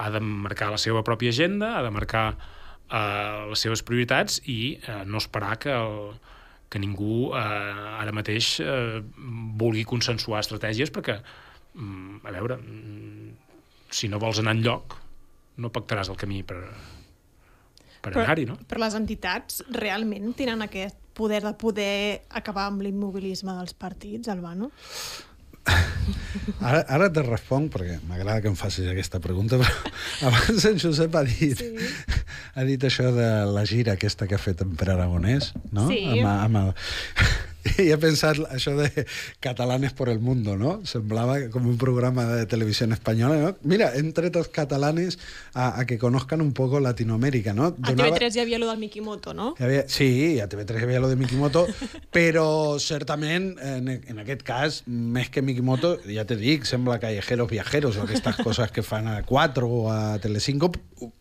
[0.00, 4.76] ha de marcar la seva pròpia agenda, ha de marcar eh, les seves prioritats i
[4.76, 6.16] eh, no esperar que el,
[6.70, 7.40] que ningú eh,
[8.02, 9.00] ara mateix eh,
[9.60, 11.20] vulgui consensuar estratègies perquè,
[11.74, 13.32] mm, a veure, mm,
[13.90, 14.98] si no vols anar enlloc,
[15.62, 16.60] no pactaràs el camí per,
[18.02, 18.58] per anar-hi, no?
[18.68, 24.68] Però les entitats realment tenen aquest poder de poder acabar amb l'immobilisme dels partits, Albano?
[26.60, 29.92] Ara, ara te responc, perquè m'agrada que em facis aquesta pregunta, però
[30.30, 31.88] abans en Josep ha dit, sí.
[32.54, 35.88] ha dit això de la gira aquesta que ha fet en Pere Aragonès, no?
[35.90, 36.04] Sí.
[36.14, 36.72] Amb, amb el...
[37.66, 39.06] I he pensat això de
[39.40, 40.80] catalanes por el mundo, ¿no?
[40.86, 43.50] Semblava com un programa de televisió espanyola, ¿no?
[43.62, 45.18] Mira, hem tret els catalanes
[45.52, 47.72] a, a que conozcan un poco Latinoamérica, ¿no?
[47.82, 49.54] A TV3 hi havia lo del Mikimoto, no?
[49.58, 49.86] Havia...
[49.88, 51.66] Sí, a TV3 hi havia lo de Mikimoto,
[52.16, 57.96] però certament, en, en aquest cas, més que Mikimoto, ja te dic, sembla Callejeros Viajeros
[57.96, 60.70] o aquestes coses que fan a 4 o a Telecinco,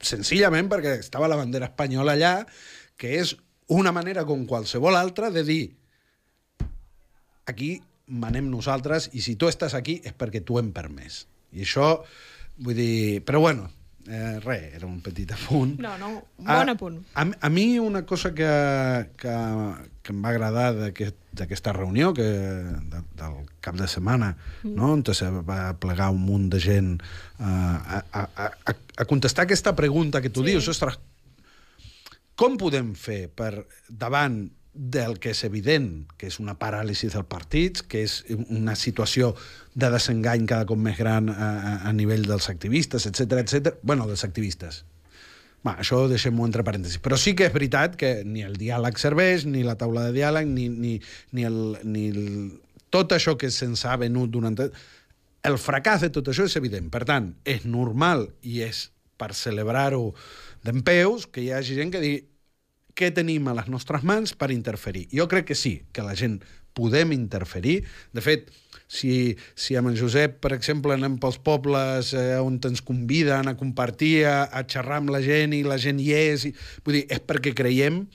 [0.04, 2.36] senzillament perquè estava la bandera espanyola allà,
[3.00, 3.36] que és
[3.68, 5.64] una manera com qualsevol altra de dir
[7.46, 7.78] aquí
[8.08, 11.26] manem nosaltres i si tu estàs aquí és perquè tu hem permès.
[11.56, 11.90] I això,
[12.62, 13.24] vull dir...
[13.26, 13.70] Però bueno,
[14.08, 15.76] eh, res, era un petit apunt.
[15.82, 17.00] No, no, un bon a, apunt.
[17.16, 18.52] A, a mi una cosa que,
[19.18, 19.36] que,
[20.02, 22.28] que em va agradar d'aquesta aquest, reunió que,
[22.92, 24.76] de, del cap de setmana, mm.
[24.76, 24.94] no?
[24.94, 26.94] on se va plegar un munt de gent
[27.40, 30.54] uh, a, a, a, a contestar aquesta pregunta que tu sí.
[30.54, 31.00] dius, ostres,
[32.36, 34.44] com podem fer per davant
[34.76, 38.18] del que és evident, que és una paràlisi dels partits, que és
[38.52, 39.32] una situació
[39.74, 43.78] de desengany cada cop més gran a, a nivell dels activistes, etc etc.
[43.82, 44.84] bueno, dels activistes.
[45.66, 47.00] Va, això deixem-ho entre parèntesis.
[47.02, 50.52] Però sí que és veritat que ni el diàleg serveix, ni la taula de diàleg,
[50.52, 51.00] ni, ni,
[51.32, 51.58] ni, el,
[51.88, 52.28] ni el,
[52.94, 54.60] tot això que se'ns ha venut durant...
[55.46, 56.92] El fracàs de tot això és evident.
[56.94, 60.10] Per tant, és normal i és per celebrar-ho
[60.66, 62.24] d'en peus que hi hagi gent que digui
[62.96, 65.06] què tenim a les nostres mans per interferir.
[65.12, 66.40] Jo crec que sí, que la gent
[66.76, 67.82] podem interferir.
[68.16, 68.50] De fet,
[68.88, 73.58] si, si amb en Josep, per exemple, anem pels pobles eh, on ens conviden a
[73.58, 77.06] compartir, a, a xerrar amb la gent i la gent hi és, i, vull dir,
[77.12, 78.06] és perquè creiem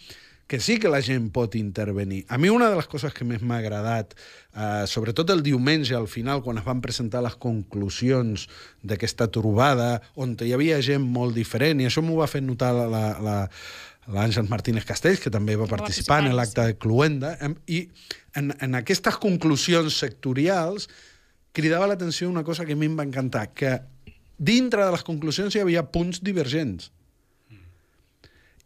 [0.50, 2.24] que sí que la gent pot intervenir.
[2.26, 4.16] A mi una de les coses que més m'ha agradat,
[4.50, 8.48] eh, sobretot el diumenge al final, quan es van presentar les conclusions
[8.82, 12.88] d'aquesta trobada, on hi havia gent molt diferent, i això m'ho va fer notar la,
[12.90, 13.06] la,
[14.06, 17.36] la, l'Àngels Martínez Castells, que també va participar en l'acte de Cluenda,
[17.66, 17.84] i
[18.38, 20.88] en, en aquestes conclusions sectorials
[21.52, 23.80] cridava l'atenció una cosa que a mi em va encantar, que
[24.38, 26.90] dintre de les conclusions hi havia punts divergents.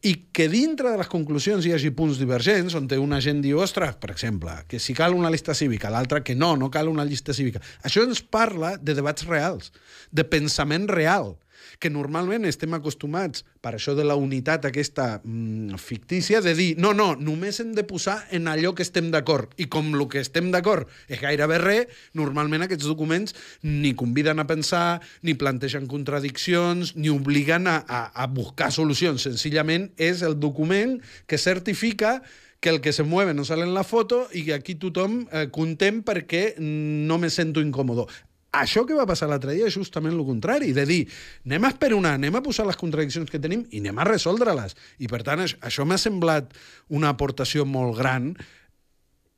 [0.04, 3.94] I que dintre de les conclusions hi hagi punts divergents, on una gent diu, ostres,
[3.96, 7.32] per exemple, que si cal una llista cívica, l'altra que no, no cal una llista
[7.32, 7.62] cívica.
[7.82, 9.72] Això ens parla de debats reals,
[10.12, 11.38] de pensament real,
[11.78, 16.92] que normalment estem acostumats, per això de la unitat aquesta mm, fictícia, de dir, no,
[16.96, 19.52] no, només hem de posar en allò que estem d'acord.
[19.60, 24.48] I com el que estem d'acord és gairebé res, normalment aquests documents ni conviden a
[24.48, 29.26] pensar, ni plantegen contradiccions, ni obliguen a, a, a buscar solucions.
[29.28, 32.20] Senzillament és el document que certifica
[32.64, 35.50] que el que se mueve no sale en la foto i que aquí tothom eh,
[35.52, 38.06] content perquè no me sento incòmodo.
[38.54, 41.00] Això que va passar l'altre dia és justament el contrari, de dir,
[41.42, 44.76] anem a esperonar, anem a posar les contradiccions que tenim i anem a resoldre-les.
[45.02, 46.54] I per tant, això m'ha semblat
[46.94, 48.30] una aportació molt gran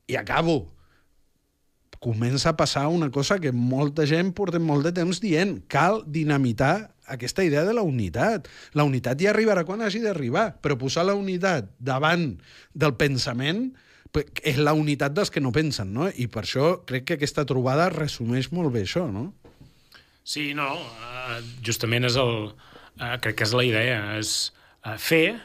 [0.07, 0.59] i acabo.
[2.03, 5.57] Comença a passar una cosa que molta gent portem molt de temps dient.
[5.73, 8.51] Cal dinamitar aquesta idea de la unitat.
[8.77, 12.35] La unitat ja arribarà quan hagi d'arribar, però posar la unitat davant
[12.75, 13.71] del pensament
[14.21, 16.09] és la unitat dels que no pensen, no?
[16.09, 19.29] I per això crec que aquesta trobada resumeix molt bé això, no?
[20.27, 22.51] Sí, no, uh, justament és el...
[22.97, 24.33] Uh, crec que és la idea, és
[24.87, 25.37] uh, fer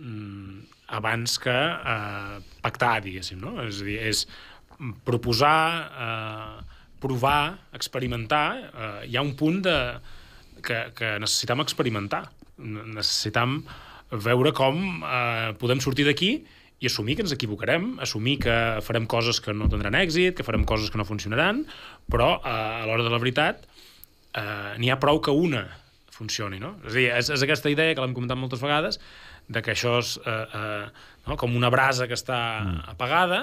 [0.00, 0.62] um,
[0.92, 1.54] abans que
[2.64, 3.54] pactar, diguéssim, no?
[3.64, 4.26] És a dir, és
[5.06, 6.66] proposar,
[7.00, 8.44] provar, experimentar.
[9.08, 9.76] Hi ha un punt de,
[10.60, 12.26] que, que necessitam experimentar.
[12.60, 13.62] Necessitam
[14.12, 16.34] veure com uh, podem sortir d'aquí
[16.90, 20.90] assumir que ens equivocarem, assumir que farem coses que no tindran èxit, que farem coses
[20.90, 21.64] que no funcionaran,
[22.10, 23.66] però eh, a l'hora de la veritat
[24.34, 25.66] eh, n'hi ha prou que una
[26.12, 26.76] funcioni, no?
[26.86, 29.00] És a dir, és, és aquesta idea que l'hem comentat moltes vegades,
[29.48, 31.36] de que això és eh, eh, no?
[31.40, 32.84] com una brasa que està mm.
[32.94, 33.42] apagada,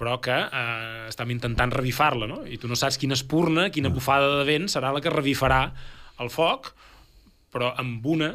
[0.00, 2.40] però que eh, estem intentant revifar-la, no?
[2.48, 3.98] I tu no saps quina espurna, quina mm.
[3.98, 5.66] bufada de vent serà la que revifarà
[6.20, 6.72] el foc,
[7.52, 8.34] però amb una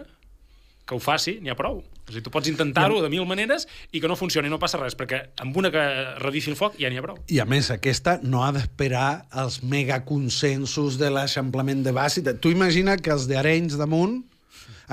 [0.86, 1.82] que ho faci, n'hi ha prou.
[2.06, 4.94] O sigui, tu pots intentar-ho de mil maneres i que no funcioni, no passa res,
[4.98, 5.84] perquè amb una que
[6.22, 7.18] revifi el foc ja n'hi ha prou.
[7.34, 12.22] I a més, aquesta no ha d'esperar els megaconsensos de l'eixamplament de base.
[12.22, 14.22] Tu imagina que els d'Arenys damunt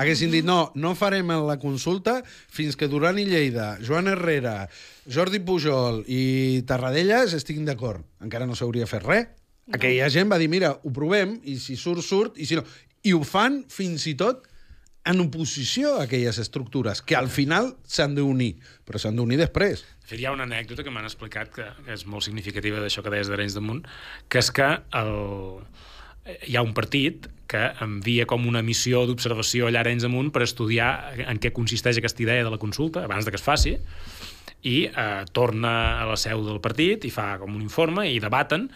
[0.01, 4.63] haguessin dit no, no farem la consulta fins que Duran i Lleida, Joan Herrera,
[5.05, 8.01] Jordi Pujol i Tarradellas estiguin d'acord.
[8.25, 9.29] Encara no s'hauria fet res.
[9.73, 12.65] Aquella gent va dir, mira, ho provem, i si surt, surt, i si no...
[13.03, 14.45] I ho fan fins i tot
[15.05, 18.53] en oposició a aquelles estructures, que al final s'han d'unir,
[18.87, 19.83] però s'han d'unir després.
[20.03, 23.11] De fet, hi ha una anècdota que m'han explicat que, és molt significativa d'això que
[23.11, 23.83] deies d'Arenys de Munt,
[24.31, 25.13] que és que el,
[26.47, 30.31] hi ha un partit que envia com una missió d'observació allà a Arenys de Munt
[30.33, 30.93] per estudiar
[31.27, 33.75] en què consisteix aquesta idea de la consulta, abans de que es faci,
[34.63, 38.69] i eh, torna a la seu del partit i fa com un informe i debaten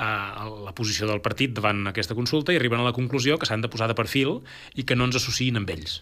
[0.00, 3.68] la posició del partit davant aquesta consulta i arriben a la conclusió que s'han de
[3.68, 4.40] posar de perfil
[4.74, 6.00] i que no ens associïn amb ells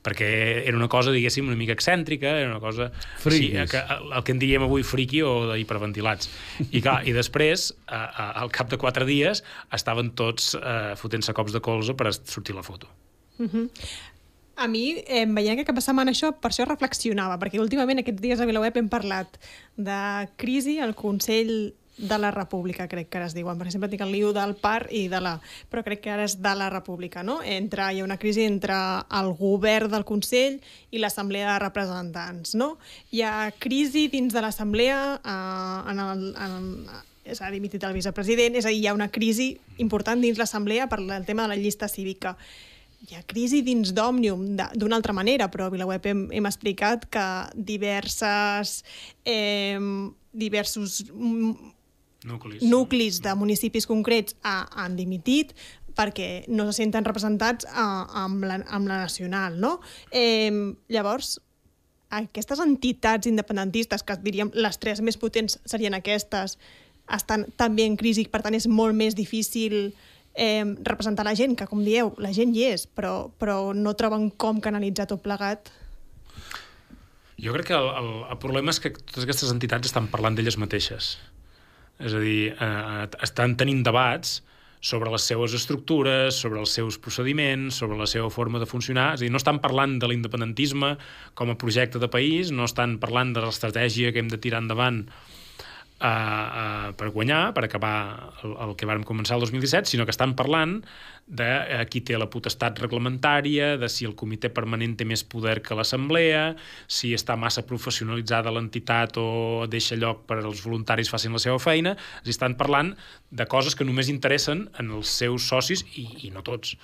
[0.00, 0.28] perquè
[0.64, 2.90] era una cosa, diguéssim, una mica excèntrica, era una cosa...
[3.20, 3.52] Friquis.
[3.52, 6.30] Sí, que, el que en diríem avui friqui o d'hiperventilats.
[6.70, 9.44] I, clar, I després, a, a, al cap de quatre dies,
[9.76, 12.88] estaven tots eh, fotent-se cops de colze per sortir la foto.
[13.38, 13.68] Uh -huh.
[14.56, 18.20] A mi, eh, veient que cap de setmana això, per això reflexionava, perquè últimament aquests
[18.20, 19.38] dies a VilaWeb hem parlat
[19.76, 24.02] de crisi al Consell de la República, crec que ara es diuen, perquè sempre tinc
[24.06, 25.34] el liu del par i de la...
[25.70, 27.40] Però crec que ara és de la República, no?
[27.44, 28.74] Entre, hi ha una crisi entre
[29.20, 30.58] el govern del Consell
[30.90, 32.72] i l'Assemblea de Representants, no?
[33.12, 36.66] Hi ha crisi dins de l'Assemblea eh, en el, en,
[37.36, 41.02] s'ha dimitit el vicepresident, és a dir, hi ha una crisi important dins l'Assemblea per
[41.04, 42.36] el tema de la llista cívica.
[43.08, 47.26] Hi ha crisi dins d'Òmnium d'una altra manera, però a VilaWeb hem, hem explicat que
[47.54, 48.82] diverses,
[49.24, 49.78] eh,
[50.32, 51.04] diversos
[52.24, 55.54] nuclis, nuclis de municipis concrets ha, han dimitit
[55.96, 57.86] perquè no se senten representats a,
[58.24, 59.80] amb, la, amb la nacional, no?
[60.12, 60.52] Eh,
[60.88, 61.38] llavors,
[62.10, 66.56] aquestes entitats independentistes, que diríem les tres més potents serien aquestes,
[67.10, 69.92] estan també en crisi, per tant és molt més difícil
[70.34, 74.30] eh, representar la gent, que com dieu, la gent hi és, però, però no troben
[74.30, 75.72] com canalitzar tot plegat.
[77.40, 80.58] Jo crec que el, el, el problema és que totes aquestes entitats estan parlant d'elles
[80.60, 81.16] mateixes.
[82.00, 84.40] És a dir, eh, estan tenint debats
[84.80, 89.14] sobre les seues estructures, sobre els seus procediments, sobre la seva forma de funcionar.
[89.14, 90.94] És a dir, no estan parlant de l'independentisme
[91.34, 95.04] com a projecte de país, no estan parlant de l'estratègia que hem de tirar endavant
[96.00, 97.94] uh, uh, per guanyar, per acabar
[98.42, 100.78] el, el que vàrem començar el 2017, sinó que estan parlant
[101.26, 105.58] de uh, qui té la potestat reglamentària, de si el comitè permanent té més poder
[105.66, 106.54] que l'assemblea,
[106.88, 111.96] si està massa professionalitzada l'entitat o deixa lloc per als voluntaris facin la seva feina,
[112.24, 112.94] estan parlant
[113.30, 116.76] de coses que només interessen en els seus socis i, i no tots.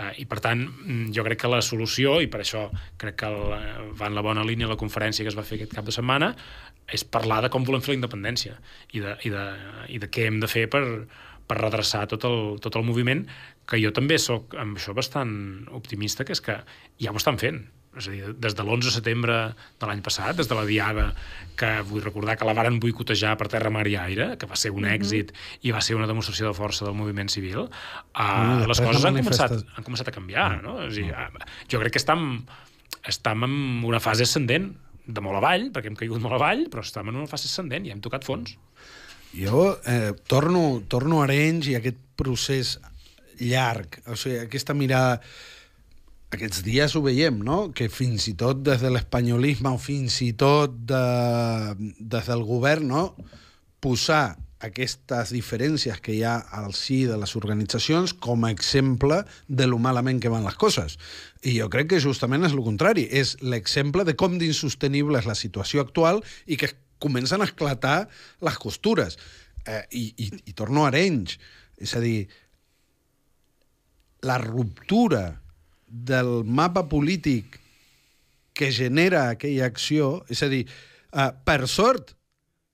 [0.00, 2.68] Uh, I, per tant, mm, jo crec que la solució, i per això
[3.00, 3.40] crec que el,
[3.98, 6.30] va en la bona línia la conferència que es va fer aquest cap de setmana,
[6.88, 8.56] és parlar de com volem fer la independència
[8.96, 9.44] i de, i de,
[9.92, 10.82] i de què hem de fer per,
[11.50, 13.26] per redreçar tot el, tot el moviment,
[13.68, 15.34] que jo també sóc amb això bastant
[15.76, 16.56] optimista, que és que
[17.02, 17.60] ja ho estan fent.
[17.98, 19.36] És a dir, des de l'11 de setembre
[19.80, 21.08] de l'any passat, des de la Diada,
[21.58, 24.70] que vull recordar que la varen boicotejar per terra, mar i aire, que va ser
[24.70, 25.00] un mm -hmm.
[25.00, 25.32] èxit
[25.62, 29.50] i va ser una demostració de força del moviment civil, uh, les coses han començat,
[29.76, 30.62] han començat a canviar.
[30.62, 30.82] No?
[30.86, 32.46] És a dir, uh, jo crec que estem,
[33.02, 34.76] estem en una fase ascendent,
[35.06, 37.90] de molt avall, perquè hem caigut molt avall, però estem en una fase ascendent i
[37.90, 38.56] hem tocat fons.
[39.34, 42.78] Jo eh, torno, torno a Arenys i aquest procés
[43.40, 45.20] llarg, o sigui, aquesta mirada
[46.30, 47.70] aquests dies ho veiem, no?
[47.74, 51.02] que fins i tot des de l'espanyolisme o fins i tot de,
[51.98, 53.02] des del govern, no?
[53.82, 59.66] posar aquestes diferències que hi ha al si de les organitzacions com a exemple de
[59.66, 60.98] lo malament que van les coses.
[61.42, 65.38] I jo crec que justament és el contrari, és l'exemple de com d'insostenible és la
[65.38, 68.04] situació actual i que comencen a esclatar
[68.44, 69.16] les costures.
[69.64, 71.38] Eh, i, i, I torno a Arenys.
[71.80, 72.28] És a dir,
[74.28, 75.40] la ruptura
[75.90, 77.58] del mapa polític
[78.54, 80.64] que genera aquella acció, és a dir,
[81.12, 82.14] uh, per sort,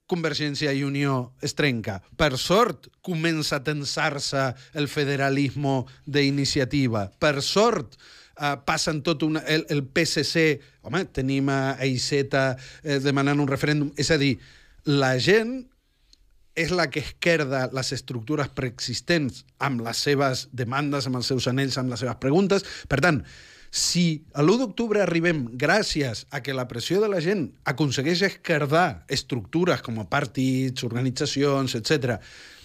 [0.06, 1.96] Convergència i Unió es trenca.
[2.14, 7.08] Per sort, comença a tensar-se el federalisme d'iniciativa.
[7.18, 7.96] Per sort,
[8.38, 10.46] uh, passen tot una, el, el PSC...
[10.86, 12.52] Home, tenim a Iceta
[12.84, 13.88] eh, demanant un referèndum.
[13.98, 14.36] És a dir,
[14.86, 15.64] la gent
[16.56, 21.76] és la que esquerda les estructures preexistents amb les seves demandes, amb els seus anells,
[21.78, 22.64] amb les seves preguntes.
[22.88, 23.20] Per tant,
[23.76, 29.04] si a l'1 d'octubre arribem gràcies a que la pressió de la gent aconsegueix esquerdar
[29.12, 32.16] estructures com a partits, organitzacions, etc.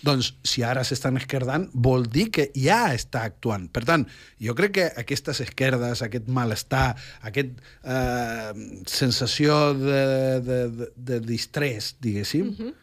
[0.08, 3.68] doncs si ara s'estan esquerdant vol dir que ja està actuant.
[3.68, 4.06] Per tant,
[4.40, 6.96] jo crec que aquestes esquerdes, aquest malestar,
[7.28, 8.54] aquest eh,
[8.88, 10.06] sensació de,
[10.48, 12.74] de, de, de distrés, diguéssim, uh -huh.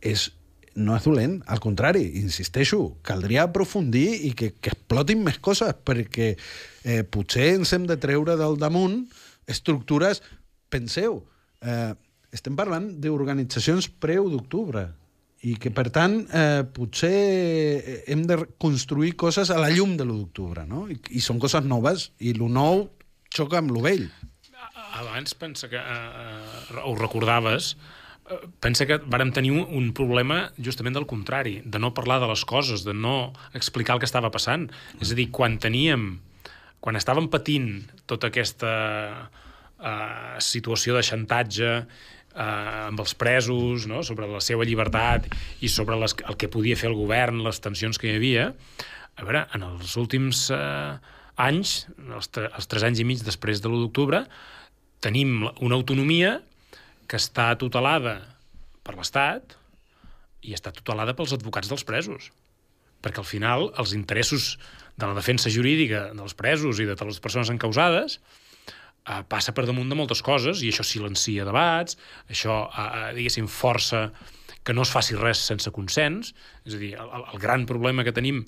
[0.00, 0.32] és
[0.76, 6.34] no és dolent, al contrari, insisteixo, caldria aprofundir i que, que explotin més coses, perquè
[6.36, 9.04] eh, potser ens hem de treure del damunt
[9.48, 10.22] estructures...
[10.66, 11.20] Penseu,
[11.62, 11.92] eh,
[12.34, 14.80] estem parlant d'organitzacions pre-1 d'octubre
[15.46, 20.24] i que, per tant, eh, potser hem de construir coses a la llum de l'1
[20.24, 20.88] d'octubre, no?
[20.90, 22.88] I, I són coses noves, i lo nou
[23.30, 24.08] xoca amb lo vell.
[24.98, 26.26] Abans pensa que, eh,
[26.74, 28.05] eh ho recordaves, Eh,
[28.60, 32.84] pensa que vàrem tenir un, problema justament del contrari, de no parlar de les coses,
[32.86, 34.68] de no explicar el que estava passant.
[35.00, 36.16] És a dir, quan teníem,
[36.82, 38.72] quan estàvem patint tota aquesta
[39.26, 44.02] uh, situació de xantatge uh, amb els presos, no?
[44.06, 45.30] sobre la seva llibertat
[45.62, 48.50] i sobre les, el que podia fer el govern, les tensions que hi havia,
[49.16, 50.98] a veure, en els últims uh,
[51.40, 54.26] anys, els, els tres anys i mig després de l'1 d'octubre,
[55.04, 56.40] tenim una autonomia
[57.06, 58.18] que està tutelada
[58.86, 59.56] per l'Estat
[60.46, 62.30] i està tutelada pels advocats dels presos.
[63.02, 64.56] Perquè al final els interessos
[64.96, 69.90] de la defensa jurídica dels presos i de les persones encausades eh, passa per damunt
[69.90, 71.98] de moltes coses i això silencia debats,
[72.30, 74.08] això, eh, eh diguéssim, força
[74.66, 76.32] que no es faci res sense consens.
[76.66, 78.42] És a dir, el, el gran problema que tenim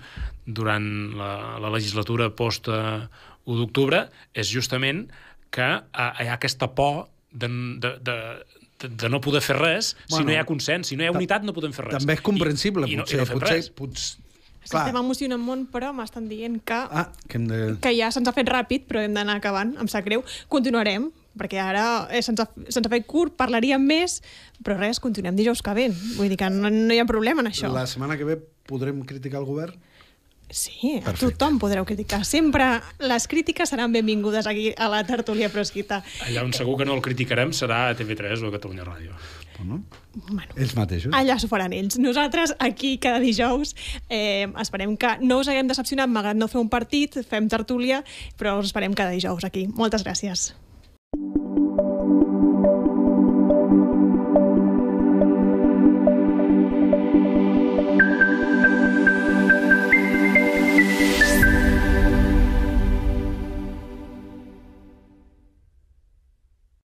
[0.46, 0.88] durant
[1.18, 5.06] la, la legislatura post-1 d'octubre és justament
[5.54, 7.48] que eh, hi ha aquesta por de,
[7.82, 11.04] de, de, de no poder fer res bueno, si no hi ha consens, si no
[11.04, 12.00] hi ha unitat no podem fer res.
[12.00, 13.18] També és comprensible, I, potser.
[13.18, 13.70] I no, i no potser, res.
[13.74, 14.26] potser
[14.68, 17.60] Estem emocionant molt, però m'estan dient que, ah, que, de...
[17.80, 20.24] que ja se'ns ha fet ràpid, però hem d'anar acabant, em sap greu.
[20.52, 21.08] Continuarem,
[21.40, 24.18] perquè ara eh, se'ns ha, se ha fet curt, parlaríem més,
[24.64, 25.88] però res, continuem dijous que ve.
[26.18, 27.70] Vull dir que no, no hi ha problema en això.
[27.72, 28.36] La setmana que ve
[28.68, 29.78] podrem criticar el govern?
[30.50, 31.34] Sí, Perfecte.
[31.36, 32.24] tothom podreu criticar.
[32.24, 36.02] Sempre les crítiques seran benvingudes aquí a la tertúlia prosquita.
[36.24, 39.12] Allà on segur que no el criticarem serà a TV3 o a Catalunya Ràdio.
[39.58, 39.82] Bueno,
[40.14, 41.12] bueno, ells mateixos.
[41.12, 41.98] Allà s'ho faran ells.
[41.98, 43.74] Nosaltres, aquí, cada dijous,
[44.08, 48.04] eh, esperem que no us haguem decepcionat, malgrat no fer un partit, fem tertúlia,
[48.38, 49.66] però us esperem cada dijous aquí.
[49.68, 50.54] Moltes gràcies.